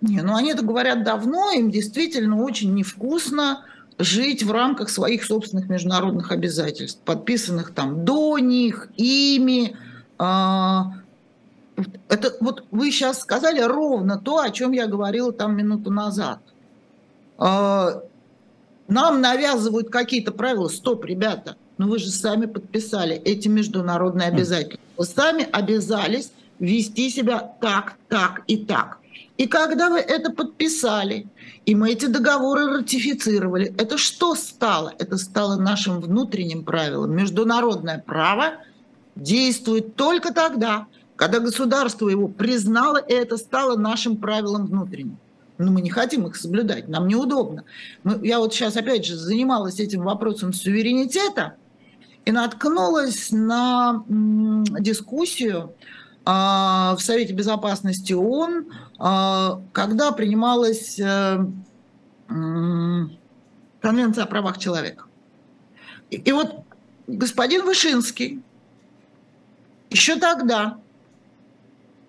[0.00, 3.64] Не, ну они это говорят давно, им действительно очень невкусно
[3.98, 9.76] жить в рамках своих собственных международных обязательств, подписанных там до них, ими,
[12.08, 16.40] это вот вы сейчас сказали ровно то, о чем я говорила там минуту назад.
[17.38, 18.02] А,
[18.88, 20.68] нам навязывают какие-то правила.
[20.68, 24.34] Стоп, ребята, ну вы же сами подписали эти международные хм.
[24.34, 24.80] обязательства.
[24.96, 28.98] Вы сами обязались вести себя так, так и так.
[29.38, 31.26] И когда вы это подписали,
[31.64, 34.92] и мы эти договоры ратифицировали, это что стало?
[34.98, 37.16] Это стало нашим внутренним правилом.
[37.16, 38.54] Международное право–
[39.14, 45.18] действует только тогда, когда государство его признало, и это стало нашим правилом внутренним.
[45.58, 47.64] Но мы не хотим их соблюдать, нам неудобно.
[48.02, 51.56] Мы, я вот сейчас, опять же, занималась этим вопросом суверенитета
[52.24, 55.74] и наткнулась на м, дискуссию
[56.24, 58.66] э, в Совете Безопасности ООН,
[58.98, 61.46] э, когда принималась э,
[62.28, 62.32] э,
[63.80, 65.04] Конвенция о правах человека.
[66.10, 66.64] И, и вот
[67.08, 68.40] господин Вышинский,
[69.92, 70.78] еще тогда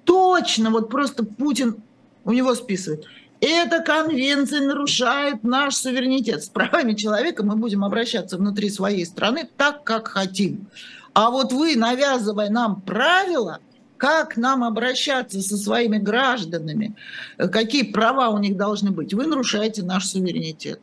[0.04, 1.78] точно, вот просто Путин
[2.26, 3.06] у него списывает.
[3.41, 6.43] Эта конвенция нарушает наш суверенитет.
[6.43, 10.67] С правами человека мы будем обращаться внутри своей страны так, как хотим.
[11.13, 13.60] А вот вы, навязывая нам правила,
[13.98, 16.96] как нам обращаться со своими гражданами,
[17.38, 20.80] какие права у них должны быть, вы нарушаете наш суверенитет.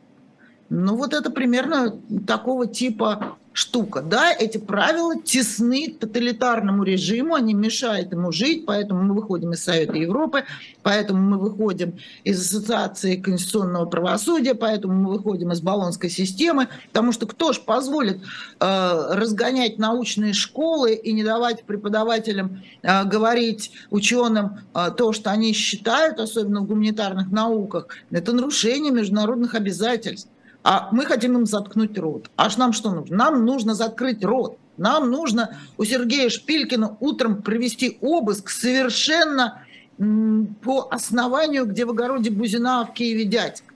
[0.69, 4.01] Ну вот это примерно такого типа штука.
[4.01, 9.97] Да, эти правила тесны тоталитарному режиму, они мешают ему жить, поэтому мы выходим из Совета
[9.97, 10.45] Европы,
[10.83, 17.25] поэтому мы выходим из Ассоциации конституционного правосудия, поэтому мы выходим из баллонской системы, потому что
[17.27, 24.91] кто ж позволит э, разгонять научные школы и не давать преподавателям э, говорить ученым э,
[24.95, 30.29] то, что они считают, особенно в гуманитарных науках, это нарушение международных обязательств
[30.63, 32.29] а мы хотим им заткнуть рот.
[32.37, 33.15] Аж нам что нужно?
[33.15, 34.57] Нам нужно закрыть рот.
[34.77, 39.63] Нам нужно у Сергея Шпилькина утром провести обыск совершенно
[39.97, 43.71] по основанию, где в огороде Бузина в Киеве дядька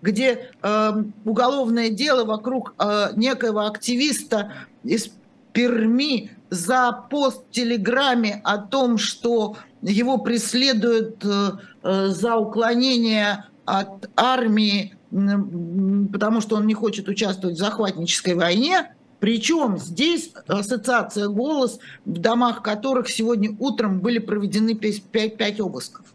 [0.00, 0.92] где э,
[1.24, 4.52] уголовное дело вокруг э, некоего активиста
[4.84, 5.10] из
[5.52, 11.50] Перми за пост в Телеграме о том, что его преследуют э,
[11.82, 18.92] э за уклонение от армии потому что он не хочет участвовать в захватнической войне.
[19.20, 26.06] Причем здесь ассоциация «Голос», в домах которых сегодня утром были проведены 5, 5 обысков.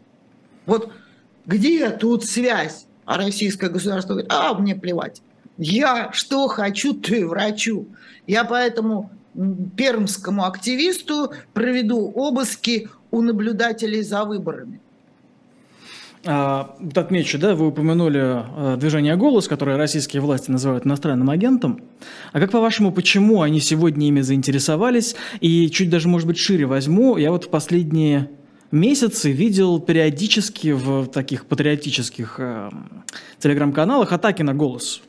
[0.64, 0.90] Вот
[1.44, 2.86] где тут связь?
[3.04, 5.20] А российское государство говорит, а мне плевать.
[5.58, 7.86] Я что хочу, и врачу.
[8.26, 9.10] Я поэтому
[9.76, 14.80] пермскому активисту проведу обыски у наблюдателей за выборами.
[16.26, 21.82] А, отмечу, да, вы упомянули а, движение «Голос», которое российские власти называют иностранным агентом.
[22.32, 25.16] А как по-вашему, почему они сегодня ими заинтересовались?
[25.40, 27.16] И чуть даже, может быть, шире возьму.
[27.18, 28.30] Я вот в последние
[28.70, 32.70] месяцы видел периодически в таких патриотических э,
[33.38, 35.02] телеграм-каналах атаки на «Голос».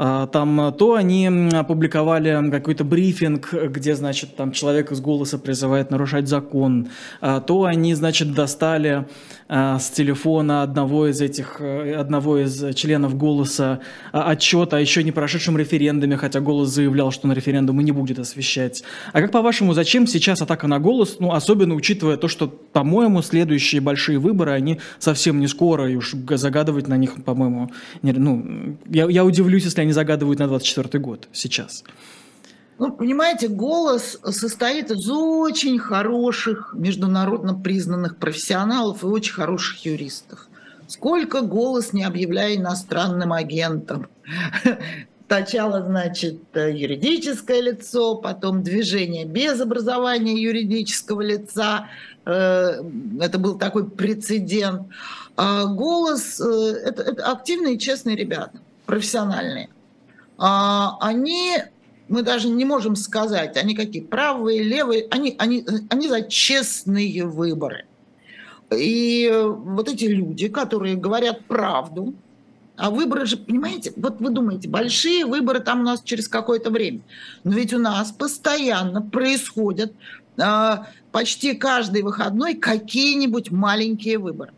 [0.00, 5.90] А, там а, то они опубликовали какой-то брифинг, где, значит, там человек из голоса призывает
[5.90, 6.88] нарушать закон,
[7.20, 9.08] а, то они, значит, достали
[9.48, 13.80] с телефона одного из этих, э, одного из членов голоса
[14.12, 18.82] отчет о еще не прошедшем референдуме, хотя голос заявлял, что на референдумы не будет освещать.
[19.12, 23.80] А как по-вашему, зачем сейчас атака на голос, ну, особенно учитывая то, что, по-моему, следующие
[23.80, 27.70] большие выборы, они совсем не скоро, и уж загадывать на них, по-моему,
[28.02, 31.84] ну, я, я удивлюсь, если они загадывают на 24 год сейчас?
[32.78, 40.46] Ну, понимаете, голос состоит из очень хороших международно признанных профессионалов и очень хороших юристов.
[40.86, 44.06] Сколько голос не объявляя иностранным агентом.
[45.26, 51.88] Сначала, значит, юридическое лицо, потом движение без образования юридического лица.
[52.24, 52.80] Э,
[53.20, 54.88] это был такой прецедент.
[55.36, 56.44] А голос э,
[56.84, 59.68] это, это активные честные ребята, профессиональные.
[60.38, 61.58] А, они,
[62.08, 67.84] мы даже не можем сказать, они какие, правые, левые, они, они, они за честные выборы.
[68.70, 72.14] И вот эти люди, которые говорят правду,
[72.76, 77.00] а выборы же, понимаете, вот вы думаете, большие выборы там у нас через какое-то время.
[77.42, 79.92] Но ведь у нас постоянно происходят
[80.36, 80.76] э,
[81.10, 84.52] почти каждый выходной какие-нибудь маленькие выборы.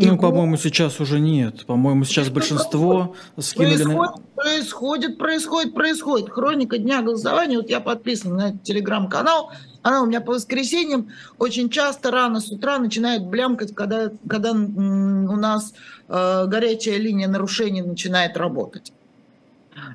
[0.00, 1.66] Ну, по-моему, сейчас уже нет.
[1.66, 3.82] По-моему, сейчас большинство скинули...
[3.82, 6.30] Происходит, происходит, происходит, происходит.
[6.30, 7.56] Хроника дня голосования.
[7.56, 9.50] Вот я подписан на этот телеграм-канал.
[9.82, 11.08] Она у меня по воскресеньям
[11.38, 15.74] очень часто рано с утра начинает блямкать, когда, когда у нас
[16.08, 18.92] э, горячая линия нарушений начинает работать.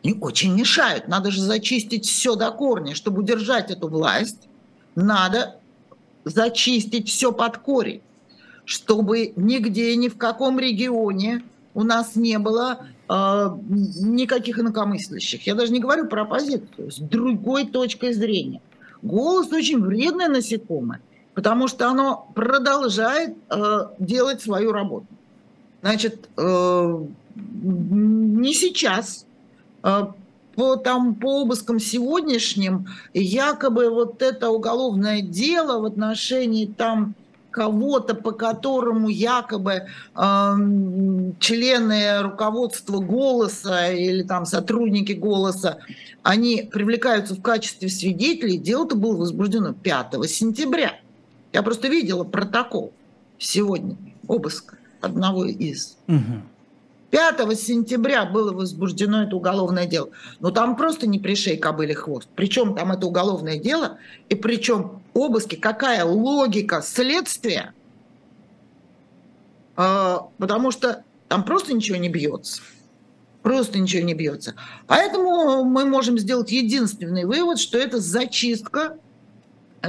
[0.03, 1.07] Они очень мешают.
[1.07, 2.93] Надо же зачистить все до корня.
[2.93, 4.49] Чтобы удержать эту власть,
[4.95, 5.55] надо
[6.25, 8.01] зачистить все под корень
[8.65, 15.45] чтобы нигде, ни в каком регионе у нас не было э, никаких инакомыслящих.
[15.45, 18.61] Я даже не говорю про оппозицию, с другой точкой зрения.
[19.01, 21.01] Голос очень вредное насекомое,
[21.33, 25.07] потому что оно продолжает э, делать свою работу.
[25.81, 27.03] Значит, э,
[27.35, 29.25] не сейчас,
[29.83, 30.05] э,
[30.55, 37.15] по, там, по обыскам сегодняшним, якобы вот это уголовное дело в отношении там
[37.53, 40.55] кого-то, по которому якобы э,
[41.39, 45.77] члены руководства «Голоса» или там сотрудники «Голоса»,
[46.23, 50.99] они привлекаются в качестве свидетелей, дело-то было возбуждено 5 сентября.
[51.53, 52.91] Я просто видела протокол
[53.37, 53.95] сегодня
[54.27, 55.97] обыска одного из.
[56.07, 56.52] Угу.
[57.13, 60.09] 5 сентября было возбуждено это уголовное дело.
[60.39, 62.27] Но там просто не пришей кобыли хвост.
[62.35, 63.99] Причем там это уголовное дело,
[64.29, 67.75] и причем обыски, какая логика следствия,
[69.75, 72.63] а, потому что там просто ничего не бьется.
[73.43, 74.55] Просто ничего не бьется.
[74.87, 78.97] Поэтому мы можем сделать единственный вывод, что это зачистка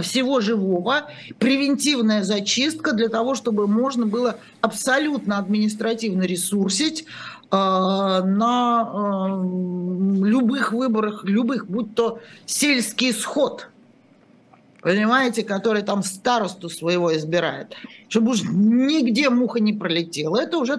[0.02, 7.04] всего живого, превентивная зачистка для того, чтобы можно было абсолютно административно ресурсить э,
[7.50, 13.68] на э, любых выборах, любых, будь то сельский сход,
[14.80, 17.74] понимаете, который там старосту своего избирает,
[18.08, 20.40] чтобы уж нигде муха не пролетела.
[20.40, 20.78] Это уже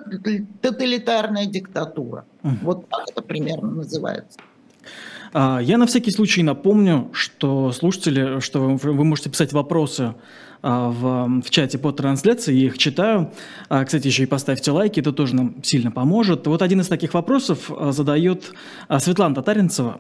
[0.62, 2.26] тоталитарная диктатура.
[2.42, 4.40] Вот так это примерно называется.
[5.38, 10.16] А, я на всякий случай напомню, что слушатели, что вы, можете писать вопросы
[10.62, 13.34] а, в, в чате по трансляции, я их читаю.
[13.68, 16.48] А, кстати, еще и поставьте лайки, это тоже нам сильно поможет.
[16.48, 18.54] Вот один из таких вопросов задает
[18.98, 20.00] Светлана Татаринцева.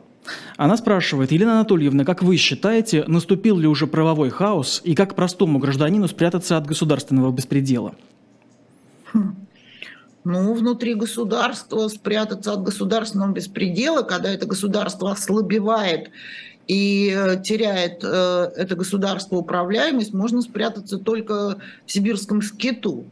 [0.55, 5.59] Она спрашивает, Елена Анатольевна, как вы считаете, наступил ли уже правовой хаос и как простому
[5.59, 7.93] гражданину спрятаться от государственного беспредела?
[9.11, 9.44] Хм
[10.25, 16.09] ну, внутри государства спрятаться от государственного беспредела, когда это государство ослабевает
[16.67, 23.05] и э, теряет э, это государство управляемость, можно спрятаться только в сибирском скиту.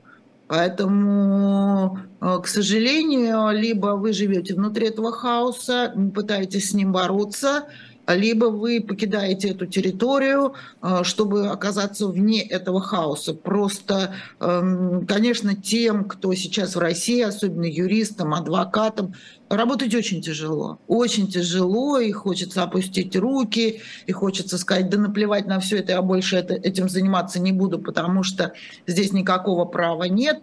[0.48, 7.66] Поэтому, э, к сожалению, либо вы живете внутри этого хаоса, пытаетесь с ним бороться,
[8.08, 13.34] либо вы покидаете эту территорию, э, чтобы оказаться вне этого хаоса.
[13.34, 19.14] Просто, эм, конечно, тем, кто сейчас в России, особенно юристам, адвокатам,
[19.50, 20.80] работать очень тяжело.
[20.88, 26.02] Очень тяжело, и хочется опустить руки, и хочется сказать, да наплевать на все это, я
[26.02, 28.54] больше это, этим заниматься не буду, потому что
[28.86, 30.42] здесь никакого права нет.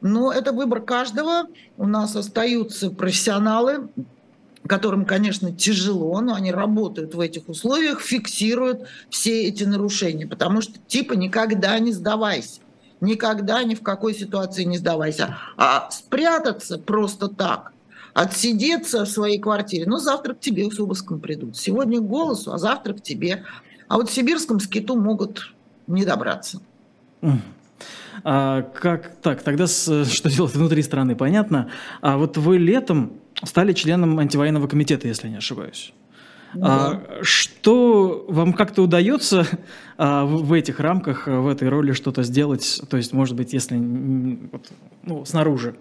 [0.00, 1.48] Но это выбор каждого.
[1.76, 3.88] У нас остаются профессионалы,
[4.68, 10.74] которым, конечно, тяжело, но они работают в этих условиях, фиксируют все эти нарушения, потому что
[10.86, 12.60] типа никогда не сдавайся,
[13.00, 15.36] никогда ни в какой ситуации не сдавайся.
[15.56, 17.72] А спрятаться просто так,
[18.14, 21.56] отсидеться в своей квартире, ну, завтра к тебе с обыском придут.
[21.56, 23.44] Сегодня к голосу, а завтра к тебе.
[23.88, 25.54] А вот в сибирском скиту могут
[25.86, 26.60] не добраться.
[28.24, 29.42] А, как так?
[29.42, 31.70] Тогда с, что делать внутри страны, понятно.
[32.00, 33.12] А вот вы летом
[33.44, 35.92] стали членом антивоенного комитета, если не ошибаюсь.
[36.54, 36.66] Ну да.
[36.66, 39.46] А, что вам как-то удается
[39.98, 42.80] а, в, в этих рамках, в этой роли что-то сделать?
[42.88, 44.66] То есть, может быть, если вот,
[45.02, 45.76] ну, снаружи,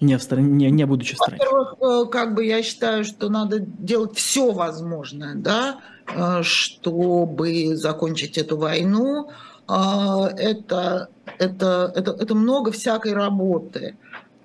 [0.00, 1.38] не, в стране, не, не будучи в стране.
[1.38, 8.38] Во-первых, э, как бы я считаю, что надо делать все возможное, да, э, чтобы закончить
[8.38, 9.30] эту войну.
[9.66, 11.08] А, это,
[11.38, 13.96] это, это, это много всякой работы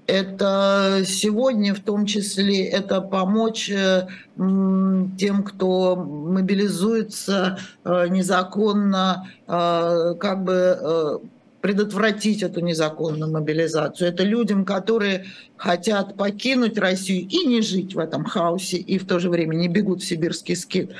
[0.07, 10.43] это сегодня в том числе это помочь э, тем, кто мобилизуется э, незаконно, э, как
[10.43, 11.21] бы
[11.61, 14.09] предотвратить эту незаконную мобилизацию.
[14.09, 19.17] Это людям, которые хотят покинуть Россию и не жить в этом хаосе, и в то
[19.19, 20.91] же время не бегут в сибирский скит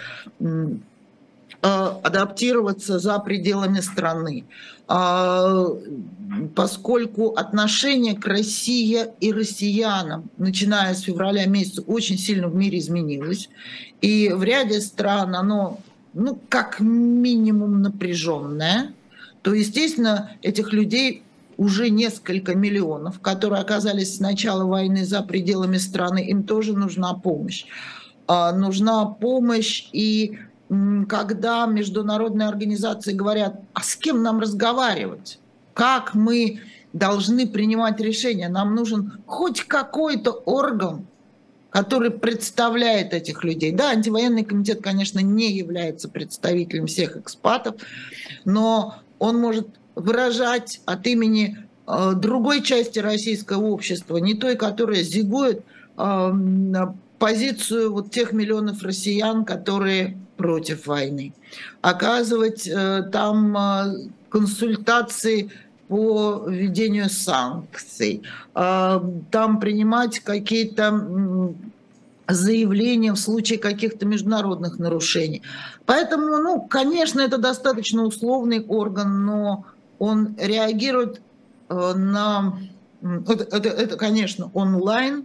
[1.64, 4.46] адаптироваться за пределами страны.
[4.88, 5.66] А,
[6.56, 13.50] поскольку отношение к России и россиянам, начиная с февраля месяца, очень сильно в мире изменилось.
[14.02, 15.80] И в ряде стран оно,
[16.14, 18.94] ну, как минимум напряженное,
[19.42, 21.24] то, естественно, этих людей
[21.56, 27.66] уже несколько миллионов, которые оказались с начала войны за пределами страны, им тоже нужна помощь.
[28.28, 30.40] А, нужна помощь и
[31.08, 35.40] когда международные организации говорят, а с кем нам разговаривать?
[35.74, 36.62] Как мы
[36.94, 38.50] должны принимать решения?
[38.50, 41.08] Нам нужен хоть какой-то орган,
[41.70, 43.72] который представляет этих людей.
[43.72, 47.76] Да, антивоенный комитет, конечно, не является представителем всех экспатов,
[48.46, 51.58] но он может выражать от имени
[51.88, 55.64] э, другой части российского общества, не той, которая зигует
[55.98, 56.32] э,
[57.20, 61.32] позицию вот тех миллионов россиян, которые против войны,
[61.82, 65.52] оказывать э, там э, консультации
[65.88, 68.24] по введению санкций,
[68.54, 71.56] э, там принимать какие-то
[72.28, 75.44] заявления в случае каких-то международных нарушений.
[75.86, 79.66] Поэтому, ну, конечно, это достаточно условный орган, но
[79.98, 81.22] он реагирует
[81.70, 82.58] на...
[83.02, 85.24] Это, это, это конечно, онлайн,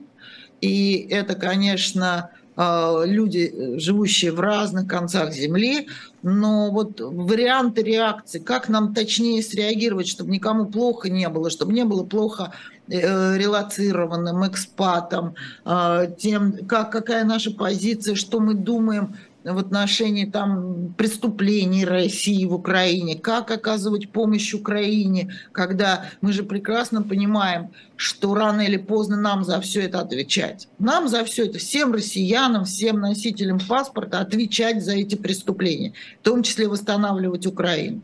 [0.61, 5.87] и это, конечно, люди, э, живущие в разных концах Земли,
[6.23, 11.85] но вот варианты реакции, как нам точнее среагировать, чтобы никому плохо не было, чтобы не
[11.85, 12.53] было плохо
[12.89, 20.95] э, релацированным экспатам, э, тем, как, какая наша позиция, что мы думаем в отношении там,
[20.97, 28.62] преступлений России в Украине, как оказывать помощь Украине, когда мы же прекрасно понимаем, что рано
[28.62, 30.68] или поздно нам за все это отвечать.
[30.78, 36.43] Нам за все это, всем россиянам, всем носителям паспорта отвечать за эти преступления, в том
[36.43, 38.03] числе восстанавливать Украину.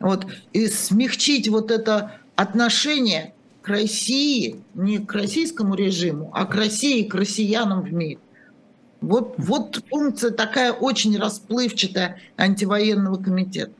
[0.00, 0.26] Вот.
[0.52, 7.14] И смягчить вот это отношение к России, не к российскому режиму, а к России к
[7.14, 8.18] россиянам в мире.
[9.02, 13.72] Вот, вот функция такая очень расплывчатая антивоенного комитета.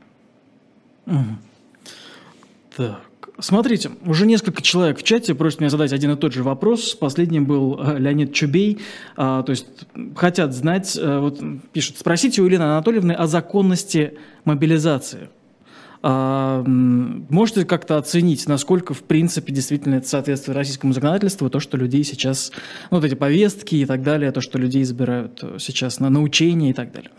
[2.75, 3.01] Так.
[3.39, 6.93] Смотрите, уже несколько человек в чате просят меня задать один и тот же вопрос.
[6.93, 8.79] Последним был э, Леонид Чубей.
[9.17, 9.65] А, то есть
[10.15, 15.29] хотят знать, э, вот пишут, спросите у Елены Анатольевны о законности мобилизации.
[16.05, 22.03] А, можете как-то оценить, насколько, в принципе, действительно это соответствует российскому законодательству, то, что людей
[22.03, 22.51] сейчас,
[22.91, 26.73] ну, вот эти повестки и так далее, то, что людей избирают сейчас на научение и
[26.73, 27.11] так далее?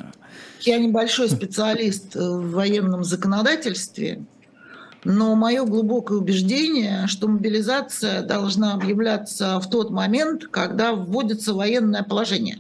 [0.61, 4.23] Я небольшой специалист в военном законодательстве,
[5.05, 12.59] но мое глубокое убеждение, что мобилизация должна объявляться в тот момент, когда вводится военное положение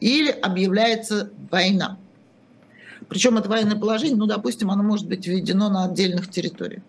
[0.00, 1.98] или объявляется война.
[3.08, 6.82] Причем это военное положение, ну, допустим, оно может быть введено на отдельных территориях.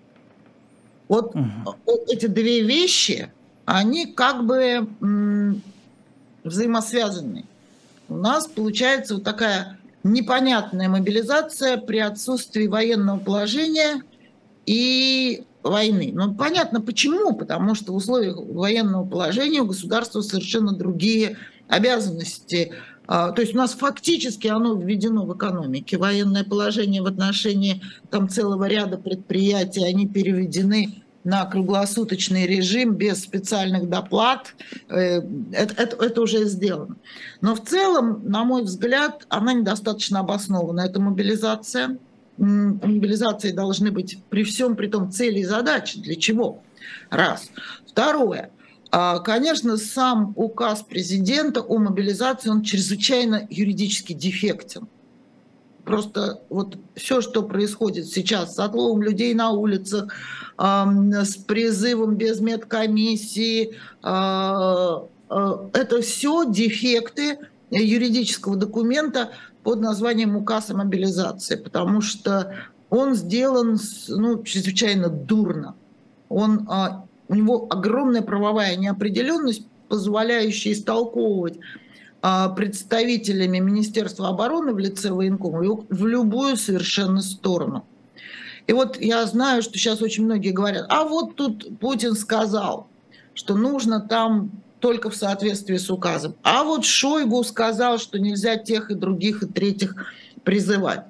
[1.07, 1.75] Вот, угу.
[1.85, 3.31] вот эти две вещи,
[3.65, 5.61] они как бы м,
[6.43, 7.45] взаимосвязаны.
[8.09, 14.03] У нас получается вот такая непонятная мобилизация при отсутствии военного положения
[14.65, 16.11] и войны.
[16.13, 22.71] Ну, понятно почему, потому что в условиях военного положения у государства совершенно другие обязанности
[23.09, 25.97] то есть у нас фактически оно введено в экономике.
[25.97, 27.81] Военное положение в отношении
[28.11, 34.55] там целого ряда предприятий, они переведены на круглосуточный режим без специальных доплат.
[34.89, 36.97] Э, это, это, это уже сделано.
[37.41, 40.81] Но в целом, на мой взгляд, она недостаточно обоснована.
[40.81, 41.97] Это мобилизация.
[42.37, 45.99] Мобилизации должны быть при всем при том цели и задачи.
[45.99, 46.61] Для чего?
[47.09, 47.49] Раз.
[47.87, 48.51] Второе.
[48.91, 54.87] А, конечно, сам указ президента о мобилизации, он чрезвычайно юридически дефектен.
[55.85, 60.13] Просто вот все, что происходит сейчас с отловом людей на улицах,
[60.57, 67.39] с призывом без медкомиссии, а, а, это все дефекты
[67.71, 69.31] юридического документа
[69.63, 72.53] под названием указ о мобилизации, потому что
[72.89, 73.79] он сделан
[74.09, 75.75] ну, чрезвычайно дурно.
[76.27, 76.67] Он
[77.29, 81.59] у него огромная правовая неопределенность, позволяющая истолковывать
[82.21, 87.85] а, представителями Министерства обороны в лице военкома в любую совершенно сторону.
[88.67, 92.87] И вот я знаю, что сейчас очень многие говорят, а вот тут Путин сказал,
[93.33, 96.35] что нужно там только в соответствии с указом.
[96.43, 99.95] А вот Шойгу сказал, что нельзя тех и других и третьих
[100.43, 101.05] призывать.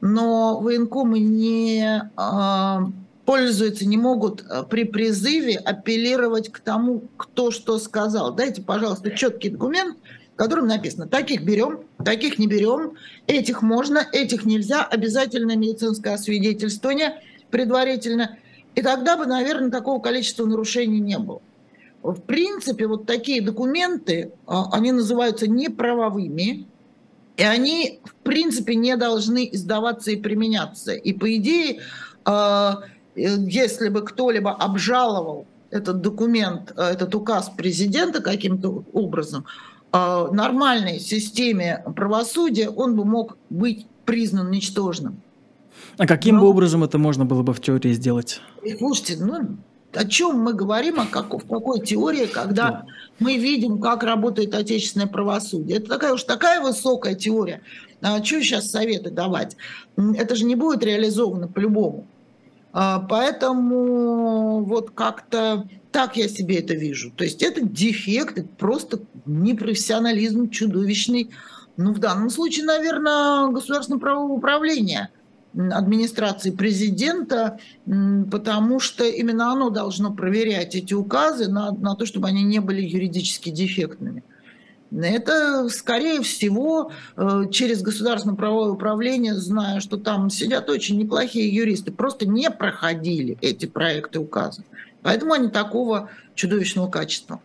[0.00, 2.86] Но военкомы не а,
[3.26, 8.32] пользуются, не могут э, при призыве апеллировать к тому, кто что сказал.
[8.32, 9.98] Дайте, пожалуйста, четкий документ,
[10.34, 12.92] в котором написано, таких берем, таких не берем,
[13.26, 17.20] этих можно, этих нельзя, обязательно медицинское освидетельствование
[17.50, 18.38] предварительно.
[18.76, 21.42] И тогда бы, наверное, такого количества нарушений не было.
[22.02, 26.66] В принципе, вот такие документы, а, они называются неправовыми,
[27.36, 30.92] и они, в принципе, не должны издаваться и применяться.
[30.92, 31.80] И, по идее,
[32.24, 32.82] а,
[33.16, 39.46] если бы кто-либо обжаловал этот документ, э, этот указ президента каким-то образом,
[39.92, 45.20] э, нормальной системе правосудия он бы мог быть признан ничтожным.
[45.98, 46.42] А каким Но...
[46.42, 48.40] бы образом это можно было бы в теории сделать?
[48.78, 49.56] Слушайте, ну
[49.96, 52.86] о чем мы говорим, о как, в какой теории, когда да.
[53.18, 55.78] мы видим, как работает отечественное правосудие.
[55.78, 57.62] Это такая уж такая высокая теория.
[58.02, 59.56] А что сейчас советы давать?
[59.96, 62.06] Это же не будет реализовано по-любому.
[62.78, 67.10] А, поэтому вот как-то так я себе это вижу.
[67.10, 71.30] То есть это дефект, это просто непрофессионализм чудовищный.
[71.78, 75.08] Ну, в данном случае, наверное, государственное правовое управление
[75.54, 77.58] администрации президента,
[78.30, 82.82] потому что именно оно должно проверять эти указы на, на то, чтобы они не были
[82.82, 84.22] юридически дефектными.
[84.92, 91.90] Это, скорее всего, э, через государственное правовое управление, зная, что там сидят очень неплохие юристы,
[91.90, 94.62] просто не проходили эти проекты указа.
[95.02, 97.40] Поэтому они такого чудовищного качества.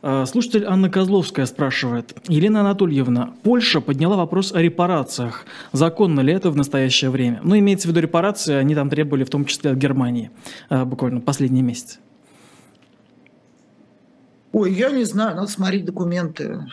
[0.00, 2.16] А, слушатель Анна Козловская спрашивает.
[2.28, 5.44] Елена Анатольевна, Польша подняла вопрос о репарациях.
[5.72, 7.40] Законно ли это в настоящее время?
[7.42, 10.30] Ну, имеется в виду репарации, они там требовали в том числе от Германии
[10.68, 11.98] а, буквально последние месяцы.
[14.52, 16.66] Ой, я не знаю, надо смотреть документы.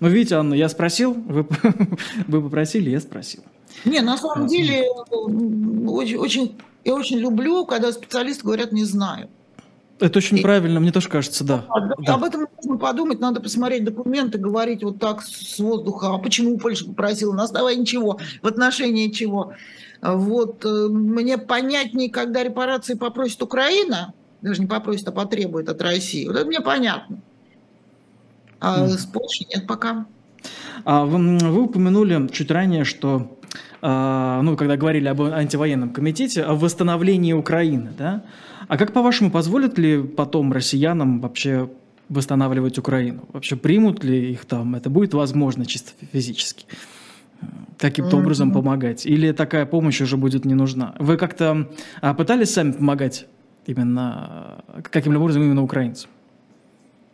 [0.00, 1.46] Ну, видите, Анна, я спросил, вы,
[2.26, 3.42] вы попросили, я спросил.
[3.84, 9.28] Не, на самом деле, очень, очень, я очень люблю, когда специалисты говорят «не знаю».
[9.98, 10.42] Это очень и...
[10.42, 11.64] правильно, мне тоже кажется, да.
[11.68, 11.94] да.
[11.98, 12.14] да.
[12.14, 16.86] Об этом нужно подумать, надо посмотреть документы, говорить вот так с воздуха, а почему Польша
[16.86, 19.54] попросила, на основании чего, в отношении чего.
[20.02, 24.12] Вот э, мне понятнее, когда репарации попросит Украина,
[24.42, 26.26] даже не попросит, а потребует от России.
[26.26, 27.20] Вот это мне понятно.
[28.60, 30.06] А с Польшей нет пока.
[30.84, 33.38] А вы, вы упомянули чуть ранее, что
[33.80, 38.24] а, ну, когда говорили об антивоенном комитете, о восстановлении Украины, да?
[38.68, 41.68] А как, по-вашему, позволят ли потом россиянам вообще
[42.08, 43.24] восстанавливать Украину?
[43.32, 44.74] Вообще примут ли их там?
[44.76, 46.66] Это будет возможно чисто физически?
[47.78, 48.20] Каким-то mm-hmm.
[48.20, 49.04] образом помогать?
[49.04, 50.94] Или такая помощь уже будет не нужна?
[51.00, 51.68] Вы как-то
[52.00, 53.26] а, пытались сами помогать
[53.66, 56.10] именно каким-либо образом именно украинцам?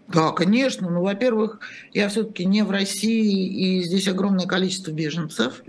[0.08, 0.88] Да, конечно.
[0.88, 1.60] Ну, во-первых,
[1.92, 5.62] я все-таки не в России, и здесь огромное количество беженцев.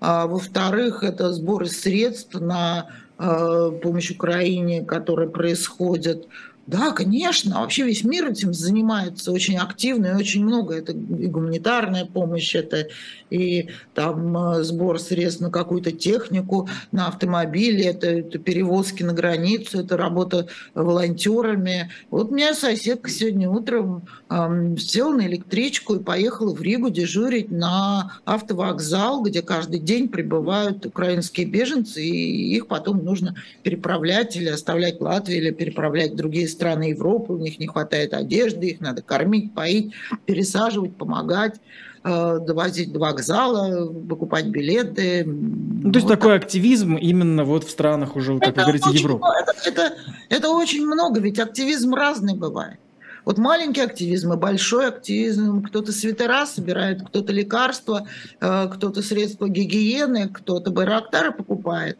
[0.00, 2.88] А, во-вторых, это сборы средств на
[3.18, 6.26] э, помощь Украине, которые происходят
[6.68, 7.60] да, конечно.
[7.60, 10.74] Вообще весь мир этим занимается очень активно и очень много.
[10.74, 12.88] Это и гуманитарная помощь, это
[13.30, 19.80] и там э, сбор средств на какую-то технику, на автомобили, это, это перевозки на границу,
[19.80, 21.90] это работа волонтерами.
[22.10, 27.50] Вот у меня соседка сегодня утром эм, села на электричку и поехала в Ригу дежурить
[27.50, 35.00] на автовокзал, где каждый день прибывают украинские беженцы, и их потом нужно переправлять или оставлять
[35.00, 38.80] в Латвии, или переправлять в другие страны страны Европы, у них не хватает одежды, их
[38.80, 39.92] надо кормить, поить,
[40.26, 41.60] пересаживать, помогать
[42.02, 45.24] э, довозить до вокзала, покупать билеты.
[45.24, 46.44] Ну, то есть вот такой так.
[46.44, 49.26] активизм именно вот в странах уже, как это вы говорите, Европы.
[49.40, 49.94] Это, это,
[50.28, 52.78] это очень много, ведь активизм разный бывает.
[53.24, 55.62] Вот маленький активизм и большой активизм.
[55.62, 58.08] Кто-то свитера собирает, кто-то лекарства,
[58.40, 61.98] э, кто-то средства гигиены, кто-то байрактары покупает.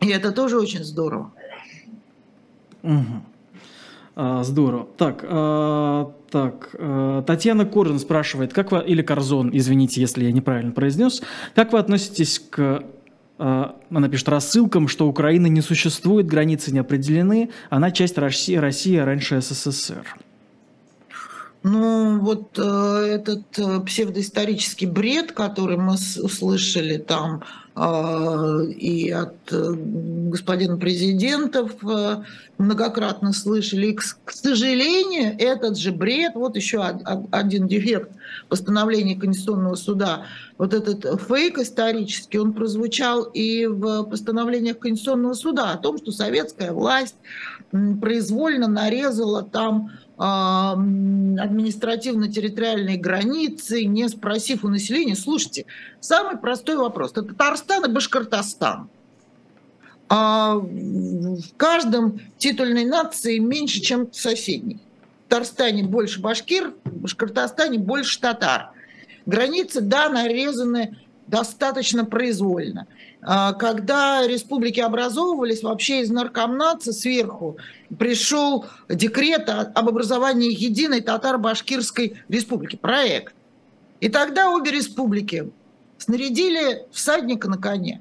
[0.00, 1.32] И это тоже очень здорово.
[2.82, 3.22] Угу.
[4.16, 4.88] А, здорово.
[4.96, 10.72] Так, а, так, а, Татьяна Кордон спрашивает, как вы, или Корзон, извините, если я неправильно
[10.72, 11.22] произнес,
[11.54, 12.84] как вы относитесь к
[13.38, 19.04] а, она пишет рассылкам, что Украина не существует, границы не определены, она часть России, а
[19.06, 20.04] раньше СССР.
[21.62, 27.42] Ну, вот э, этот э, псевдоисторический бред, который мы услышали там
[27.76, 32.22] э, и от э, господина президентов э,
[32.56, 36.82] многократно слышали, и, к, к сожалению, этот же бред, вот еще
[37.30, 38.10] один дефект
[38.48, 40.24] постановления Конституционного суда,
[40.56, 46.72] вот этот фейк исторический, он прозвучал и в постановлениях Конституционного суда о том, что советская
[46.72, 47.16] власть
[47.70, 55.16] произвольно нарезала там административно-территориальные границы, не спросив у населения.
[55.16, 55.64] Слушайте,
[56.00, 57.12] самый простой вопрос.
[57.12, 58.90] Это Татарстан и Башкортостан.
[60.10, 64.80] А в каждом титульной нации меньше, чем в соседней.
[65.26, 68.72] В Татарстане больше башкир, в Башкортостане больше татар.
[69.24, 70.98] Границы, да, нарезаны
[71.28, 72.88] достаточно произвольно.
[73.22, 77.58] А, когда республики образовывались, вообще из наркомнатца сверху
[77.98, 83.34] пришел декрет об образовании единой татаро-башкирской республики, проект.
[84.00, 85.50] И тогда обе республики
[85.98, 88.00] снарядили всадника на коне.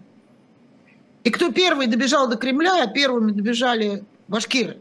[1.25, 4.77] И кто первый добежал до Кремля, а первыми добежали башкиры.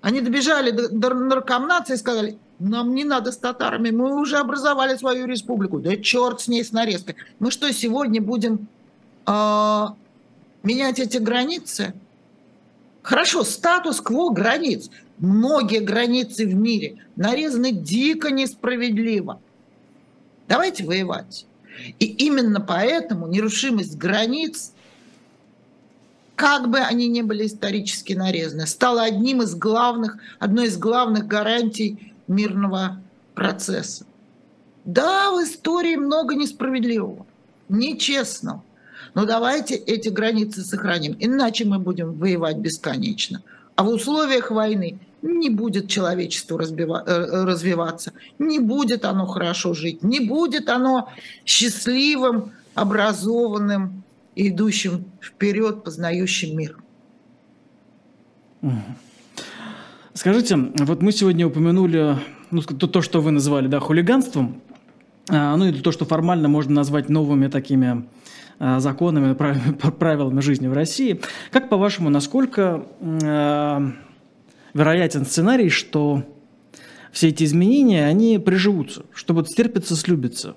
[0.00, 1.44] Они добежали до, до
[1.90, 5.78] и сказали, нам не надо с татарами, мы уже образовали свою республику.
[5.78, 7.16] Да черт с ней, с нарезкой.
[7.38, 8.68] Мы что, сегодня будем
[9.26, 11.94] менять эти границы?
[13.02, 14.90] Хорошо, статус-кво границ.
[15.18, 19.40] Многие границы в мире нарезаны дико несправедливо.
[20.48, 21.46] Давайте воевать.
[21.98, 24.72] И именно поэтому нерушимость границ,
[26.34, 32.12] как бы они ни были исторически нарезаны, стала одним из главных, одной из главных гарантий
[32.28, 33.00] мирного
[33.34, 34.04] процесса.
[34.84, 37.26] Да, в истории много несправедливого,
[37.68, 38.62] нечестного.
[39.16, 43.42] Но давайте эти границы сохраним, иначе мы будем воевать бесконечно.
[43.74, 50.02] А в условиях войны не будет человечество разбива- э, развиваться, не будет оно хорошо жить,
[50.02, 51.08] не будет оно
[51.46, 54.02] счастливым, образованным,
[54.34, 56.76] идущим вперед, познающим мир.
[60.12, 62.18] Скажите, вот мы сегодня упомянули
[62.50, 64.60] ну, то, что вы называли да, хулиганством,
[65.28, 68.06] ну или то, что формально можно назвать новыми такими
[68.58, 71.20] а, законами, правилами жизни в России.
[71.50, 72.86] Как по-вашему, насколько
[74.76, 76.22] вероятен сценарий, что
[77.16, 80.54] все эти изменения, они приживутся, что вот стерпится, слюбится,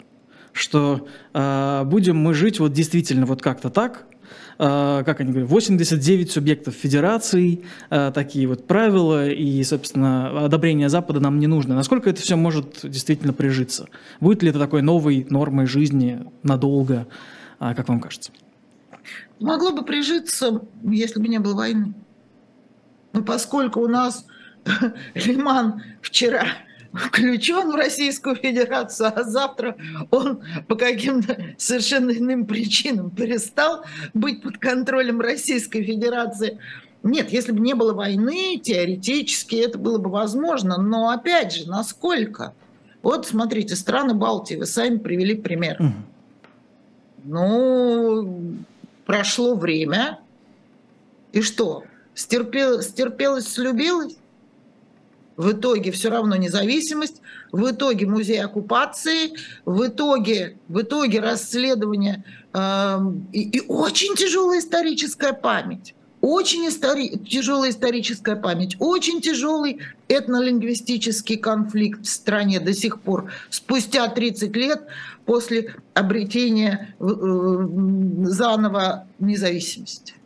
[0.52, 4.08] что э, будем мы жить вот действительно вот как-то так,
[4.60, 11.40] как они говорят, 89 субъектов федерации, э, такие вот правила, и, собственно, одобрение Запада нам
[11.40, 11.76] не нужно.
[11.76, 13.88] Насколько это все может действительно прижиться?
[14.20, 17.08] Будет ли это такой новой нормой жизни надолго,
[17.62, 18.34] э, как вам кажется?
[19.40, 21.94] Могло бы прижиться, если бы не было войны.
[23.14, 24.26] Но поскольку у нас
[25.14, 26.44] Лиман вчера
[26.94, 29.76] включен в Российскую Федерацию, а завтра
[30.12, 33.84] он по каким-то совершенно иным причинам перестал
[34.14, 36.60] быть под контролем Российской Федерации.
[37.04, 42.54] Нет, если бы не было войны, теоретически это было бы возможно, но опять же, насколько?
[43.02, 45.78] Вот смотрите, страны Балтии, вы сами привели пример.
[45.80, 45.94] Угу.
[47.26, 48.56] Ну,
[49.06, 50.20] прошло время,
[51.32, 51.84] и что?
[52.14, 54.19] Стерпел, стерпелось, слюбилось?
[55.40, 57.22] В итоге все равно независимость,
[57.54, 59.32] в итоге музей оккупации,
[59.64, 62.98] в итоге, в итоге расследование э,
[63.32, 65.96] и, и очень тяжелая историческая память.
[66.20, 69.80] Очень истори- тяжелая историческая память, очень тяжелый
[70.10, 74.88] этнолингвистический конфликт в стране до сих пор, спустя 30 лет
[75.26, 77.06] после обретения э,
[78.26, 80.19] заново независимости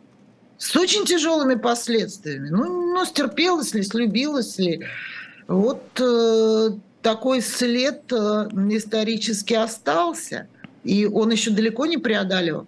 [0.64, 2.48] с очень тяжелыми последствиями.
[2.48, 4.82] Ну, ну стерпелась ли, слюбилась ли.
[5.46, 6.70] Вот э,
[7.02, 10.48] такой след э, исторически остался,
[10.82, 12.66] и он еще далеко не преодолен.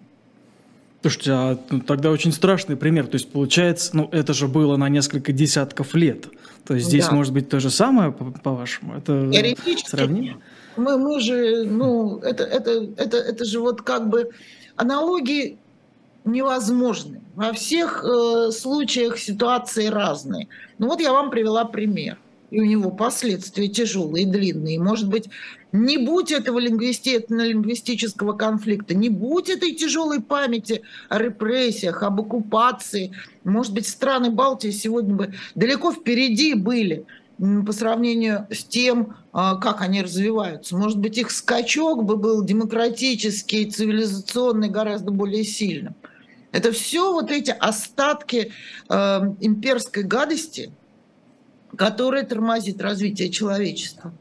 [1.01, 3.07] Слушайте, а тогда очень страшный пример.
[3.07, 6.27] То есть, получается, ну, это же было на несколько десятков лет.
[6.65, 7.13] То есть, здесь да.
[7.13, 8.95] может быть то же самое, по-вашему?
[8.95, 9.31] Это
[9.87, 10.39] сравнимо?
[10.75, 14.29] Мы, мы же, ну, это, это, это, это же вот как бы
[14.75, 15.57] аналогии
[16.27, 17.21] невозможны.
[17.35, 20.47] Во всех э, случаях ситуации разные.
[20.77, 22.17] Ну вот я вам привела пример.
[22.49, 24.79] И у него последствия тяжелые длинные.
[24.79, 25.29] Может быть,
[25.73, 27.25] не будь этого лингвисти...
[27.29, 33.11] лингвистического конфликта, не будь этой тяжелой памяти о репрессиях, об оккупации,
[33.43, 37.05] может быть, страны Балтии сегодня бы далеко впереди были
[37.37, 40.75] по сравнению с тем, а, как они развиваются.
[40.75, 45.95] Может быть, их скачок бы был демократический, цивилизационный, гораздо более сильным.
[46.57, 48.51] Это все вот эти остатки
[48.89, 48.93] э,
[49.41, 50.71] имперской гадости,
[51.77, 54.11] которая тормозит развитие человечества.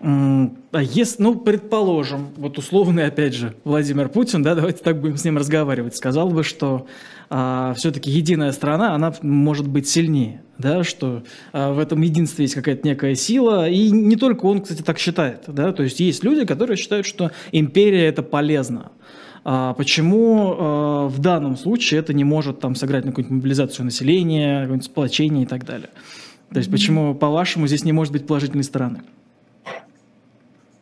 [0.00, 5.24] А если, ну, предположим, вот условный, опять же, Владимир Путин, да, давайте так будем с
[5.24, 6.86] ним разговаривать, сказал бы, что
[7.28, 11.22] а, все-таки единая страна, она может быть сильнее, да, что
[11.52, 15.44] а, в этом единстве есть какая-то некая сила, и не только он, кстати, так считает,
[15.48, 18.90] да, то есть есть люди, которые считают, что империя это полезно,
[19.44, 24.86] почему а, в данном случае это не может там сыграть на какую-нибудь мобилизацию населения, какое-нибудь
[24.86, 25.90] сплочение и так далее?
[26.50, 29.02] То есть почему, по-вашему, здесь не может быть положительной стороны?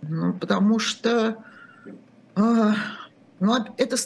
[0.03, 1.37] Ну, потому что,
[2.35, 2.73] э,
[3.39, 3.97] ну, это,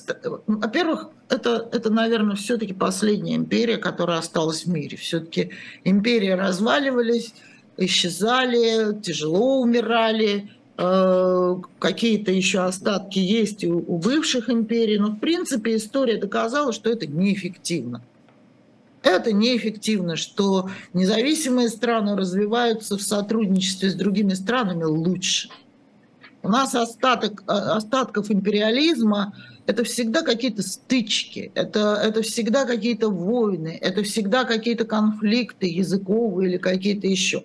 [0.46, 4.96] во-первых, это, это, наверное, все-таки последняя империя, которая осталась в мире.
[4.98, 5.50] Все-таки
[5.84, 7.34] империи разваливались,
[7.78, 15.76] исчезали, тяжело умирали, Э, какие-то еще остатки есть у, у бывших империй, но в принципе
[15.76, 18.02] история доказала, что это неэффективно.
[19.02, 25.50] Это неэффективно, что независимые страны развиваются в сотрудничестве с другими странами лучше.
[26.42, 29.34] У нас остаток, э, остатков империализма–
[29.66, 36.58] это всегда какие-то стычки, это, это всегда какие-то войны, это всегда какие-то конфликты языковые или
[36.58, 37.44] какие-то еще.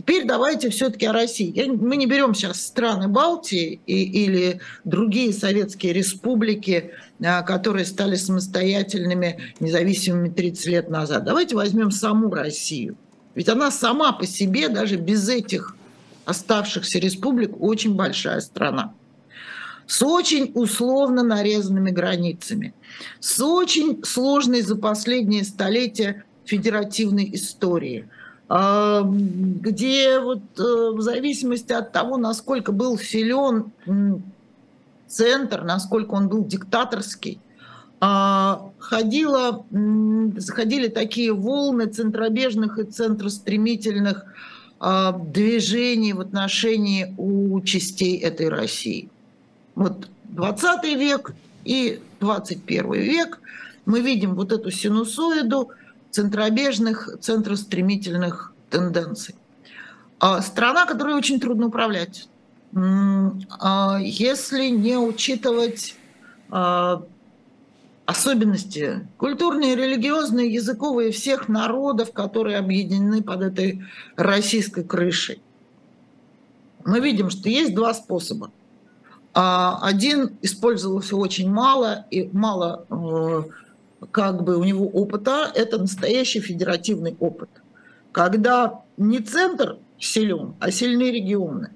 [0.00, 1.52] Теперь давайте все-таки о России.
[1.54, 6.92] Я, мы не берем сейчас страны Балтии и, или другие советские республики,
[7.22, 11.24] а, которые стали самостоятельными, независимыми 30 лет назад.
[11.24, 12.96] Давайте возьмем саму Россию.
[13.34, 15.76] Ведь она сама по себе, даже без этих
[16.24, 18.94] оставшихся республик, очень большая страна
[19.86, 22.72] с очень условно нарезанными границами,
[23.18, 28.08] с очень сложной за последние столетия федеративной а,
[28.50, 33.70] где вот э, в зависимости от того, насколько был силен
[35.06, 37.38] центр, насколько он был диктаторский,
[38.00, 39.64] а, ходило,
[40.48, 44.24] ходили такие волны центробежных и центростремительных
[44.80, 49.10] а, движений в отношении у частей этой России.
[49.76, 51.34] Вот 20 век
[51.64, 53.40] и 21 век
[53.84, 55.70] мы видим вот эту синусоиду–
[56.10, 59.34] центробежных, центростремительных тенденций.
[60.18, 62.28] А страна, которой очень трудно управлять.
[62.72, 65.96] А если не учитывать
[66.50, 67.02] а,
[68.10, 73.84] особенности культурные, религиозные, языковые всех народов, которые объединены под этой
[74.16, 75.40] российской крышей.
[76.84, 78.50] Мы видим, что есть два способа.
[79.32, 83.42] Один использовался очень мало, и мало э,
[84.10, 87.50] как бы у него опыта, это настоящий федеративный опыт.
[88.12, 91.70] Когда не центр силен, а сильные регионы.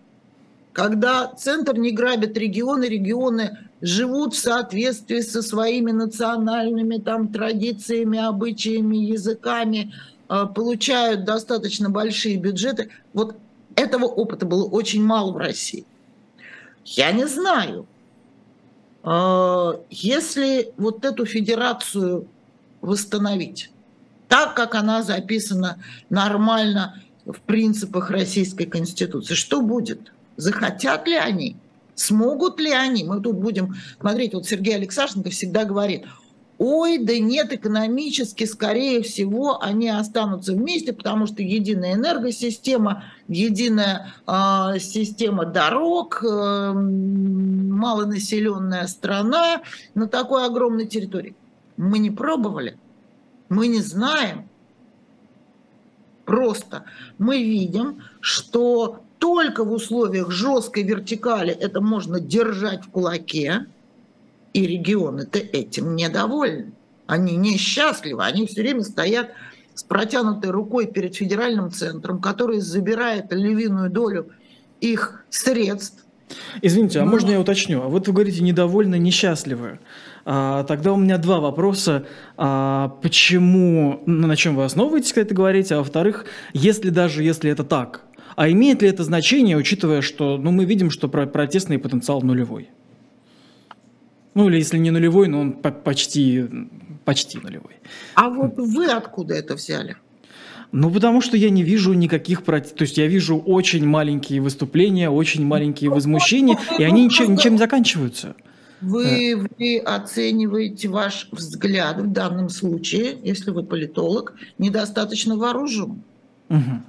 [0.72, 8.96] Когда центр не грабит регионы, регионы живут в соответствии со своими национальными там, традициями, обычаями,
[8.96, 9.92] языками,
[10.28, 12.88] э, получают достаточно большие бюджеты.
[13.12, 13.36] Вот
[13.76, 15.84] этого опыта было очень мало в России.
[16.84, 17.86] Я не знаю,
[19.90, 22.26] если вот эту федерацию
[22.80, 23.70] восстановить
[24.28, 25.78] так, как она записана
[26.10, 30.12] нормально в принципах Российской Конституции, что будет?
[30.36, 31.56] Захотят ли они?
[31.94, 33.04] Смогут ли они?
[33.04, 36.06] Мы тут будем смотреть, вот Сергей Алексашенко всегда говорит,
[36.58, 44.78] ой, да нет, экономически, скорее всего, они останутся вместе, потому что единая энергосистема, единая э,
[44.78, 49.62] система дорог, э, малонаселенная страна
[49.94, 51.34] на такой огромной территории.
[51.76, 52.78] Мы не пробовали,
[53.48, 54.48] мы не знаем.
[56.24, 56.84] Просто
[57.18, 63.66] мы видим, что только в условиях жесткой вертикали это можно держать в кулаке,
[64.54, 66.72] и регионы-то этим недовольны.
[67.06, 69.32] Они несчастливы, они все время стоят
[69.74, 74.30] с протянутой рукой перед федеральным центром, который забирает львиную долю
[74.80, 76.04] их средств.
[76.62, 77.10] Извините, а Но...
[77.10, 77.82] можно я уточню?
[77.82, 79.80] А вот вы говорите недовольны, несчастливы.
[80.24, 82.06] А, тогда у меня два вопроса.
[82.36, 85.74] А, почему, на чем вы основываетесь, когда это говорите?
[85.74, 86.24] А во-вторых,
[86.54, 88.02] если даже если это так,
[88.36, 92.70] а имеет ли это значение, учитывая, что ну, мы видим, что протестный потенциал нулевой?
[94.34, 96.44] Ну, или если не нулевой, но он почти,
[97.04, 97.76] почти нулевой.
[98.14, 99.96] А вот вы откуда это взяли?
[100.72, 102.72] Ну, потому что я не вижу никаких против...
[102.72, 107.58] То есть я вижу очень маленькие выступления, очень маленькие возмущения, и они ничем, ничем не
[107.58, 108.34] заканчиваются.
[108.80, 116.02] Вы, вы оцениваете ваш взгляд в данном случае, если вы политолог, недостаточно вооружен.
[116.48, 116.82] Угу.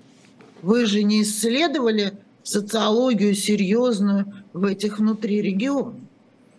[0.63, 5.93] Вы же не исследовали социологию серьезную в этих внутри регионах.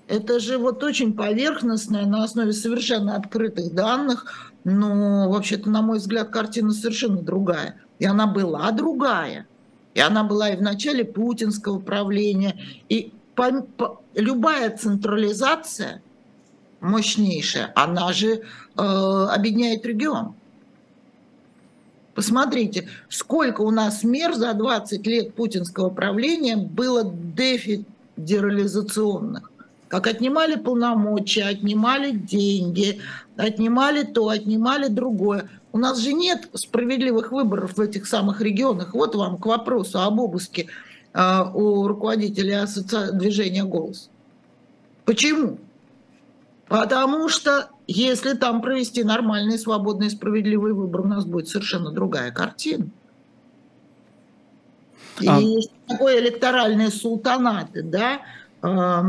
[0.09, 6.31] Это же вот очень поверхностное, на основе совершенно открытых данных, но вообще-то, на мой взгляд,
[6.31, 7.77] картина совершенно другая.
[7.99, 9.47] И она была другая.
[9.95, 12.57] И она была и в начале путинского правления.
[12.89, 16.03] И по, по, любая централизация
[16.81, 18.43] мощнейшая, она же э,
[18.77, 20.35] объединяет регион.
[22.15, 29.51] Посмотрите, сколько у нас мер за 20 лет путинского правления было дефедерализационных.
[29.89, 33.01] Как отнимали полномочия, отнимали деньги,
[33.37, 35.49] отнимали то, отнимали другое.
[35.73, 38.95] У нас же нет справедливых выборов в этих самых регионах.
[38.95, 40.69] Вот вам к вопросу об обыске
[41.13, 43.13] э, у руководителя асоци...
[43.13, 44.11] движения «Голос».
[45.05, 45.59] Почему?
[46.67, 52.89] Потому что если там провести нормальный, свободный, справедливый выбор, у нас будет совершенно другая картина.
[55.21, 55.41] И а...
[55.87, 58.23] такое электоральные султанаты, да,
[58.63, 59.03] э,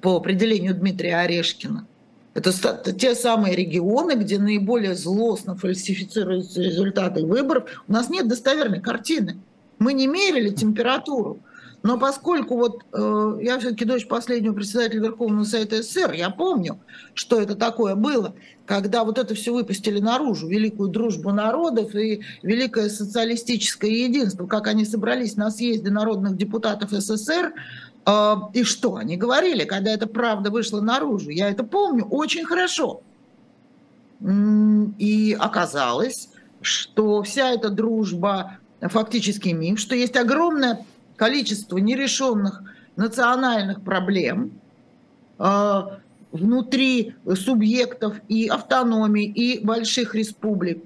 [0.00, 1.86] по определению Дмитрия Орешкина.
[2.34, 7.82] Это те самые регионы, где наиболее злостно фальсифицируются результаты выборов.
[7.88, 9.38] У нас нет достоверной картины.
[9.78, 11.40] Мы не мерили температуру.
[11.82, 16.80] Но поскольку вот э, я все-таки дочь последнего председателя Верховного Совета СССР, я помню,
[17.14, 18.34] что это такое было,
[18.66, 24.84] когда вот это все выпустили наружу, великую дружбу народов и великое социалистическое единство, как они
[24.84, 27.52] собрались на съезде народных депутатов СССР,
[28.54, 31.30] и что они говорили, когда эта правда вышла наружу.
[31.30, 33.02] Я это помню очень хорошо.
[34.98, 36.30] И оказалось,
[36.60, 40.84] что вся эта дружба фактически миф, что есть огромное
[41.16, 42.62] количество нерешенных
[42.96, 44.52] национальных проблем
[45.38, 45.82] э,
[46.32, 50.82] внутри субъектов и автономий, и больших республик.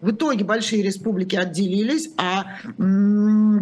[0.00, 2.58] В итоге большие республики отделились, а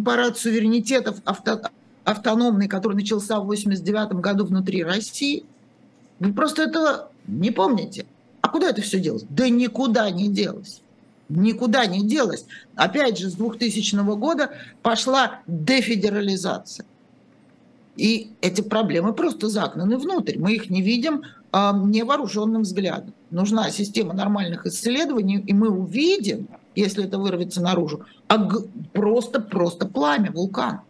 [0.04, 1.62] парад суверенитетов авто,
[2.06, 5.44] автономный, который начался в 1989 году внутри России,
[6.18, 8.06] вы просто этого не помните.
[8.40, 9.24] А куда это все делось?
[9.28, 10.80] Да никуда не делось
[11.28, 12.46] никуда не делось.
[12.74, 14.50] Опять же, с 2000 года
[14.82, 16.86] пошла дефедерализация.
[17.96, 20.38] И эти проблемы просто загнаны внутрь.
[20.38, 23.14] Мы их не видим а, невооруженным взглядом.
[23.30, 28.04] Нужна система нормальных исследований, и мы увидим, если это вырвется наружу,
[28.92, 30.82] просто-просто пламя вулкана.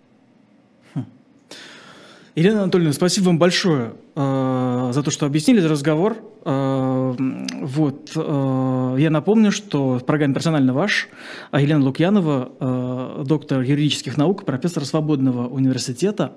[2.37, 6.19] Елена Анатольевна, спасибо вам большое э, за то, что объяснили этот разговор.
[6.45, 7.15] Э,
[7.63, 11.09] вот, э, я напомню, что в программе «Персонально ваш»
[11.55, 16.35] Елена Лукьянова, э, доктор юридических наук, профессор Свободного университета,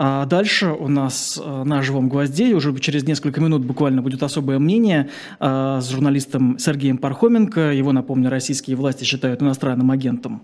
[0.00, 4.60] а дальше у нас э, на живом гвозде, уже через несколько минут буквально будет особое
[4.60, 7.72] мнение э, с журналистом Сергеем Пархоменко.
[7.72, 10.42] Его, напомню, российские власти считают иностранным агентом.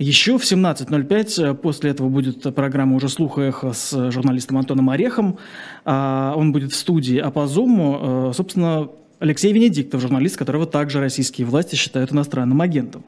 [0.00, 5.38] Еще в 17.05 э, после этого будет программа уже «Слух эхо» с журналистом Антоном Орехом.
[5.84, 8.88] А, он будет в студии, а по Зуму, собственно,
[9.20, 13.04] Алексей Венедиктов, журналист, которого также российские власти считают иностранным агентом.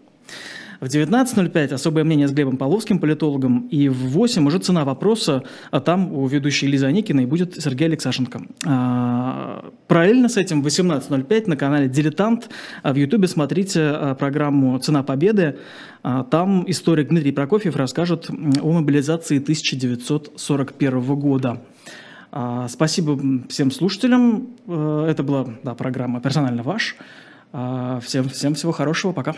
[0.80, 5.80] В 19.05 особое мнение с Глебом Половским, политологом, и в 8 уже цена вопроса, а
[5.80, 8.42] там у ведущей Лизы Аникиной будет Сергей Алексашенко.
[8.64, 12.48] А, параллельно с этим в 18.05 на канале «Дилетант»
[12.84, 15.58] в Ютубе смотрите а, программу «Цена победы».
[16.04, 21.60] А, там историк Дмитрий Прокофьев расскажет о мобилизации 1941 года.
[22.68, 23.18] Спасибо
[23.48, 24.48] всем слушателям.
[24.66, 26.94] Э, это была да, программа «Персонально ваш».
[28.02, 29.12] Всем, всем всего хорошего.
[29.12, 29.34] Пока.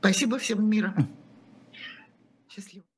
[0.00, 0.94] Спасибо всем мира.
[2.48, 2.89] Счастливо.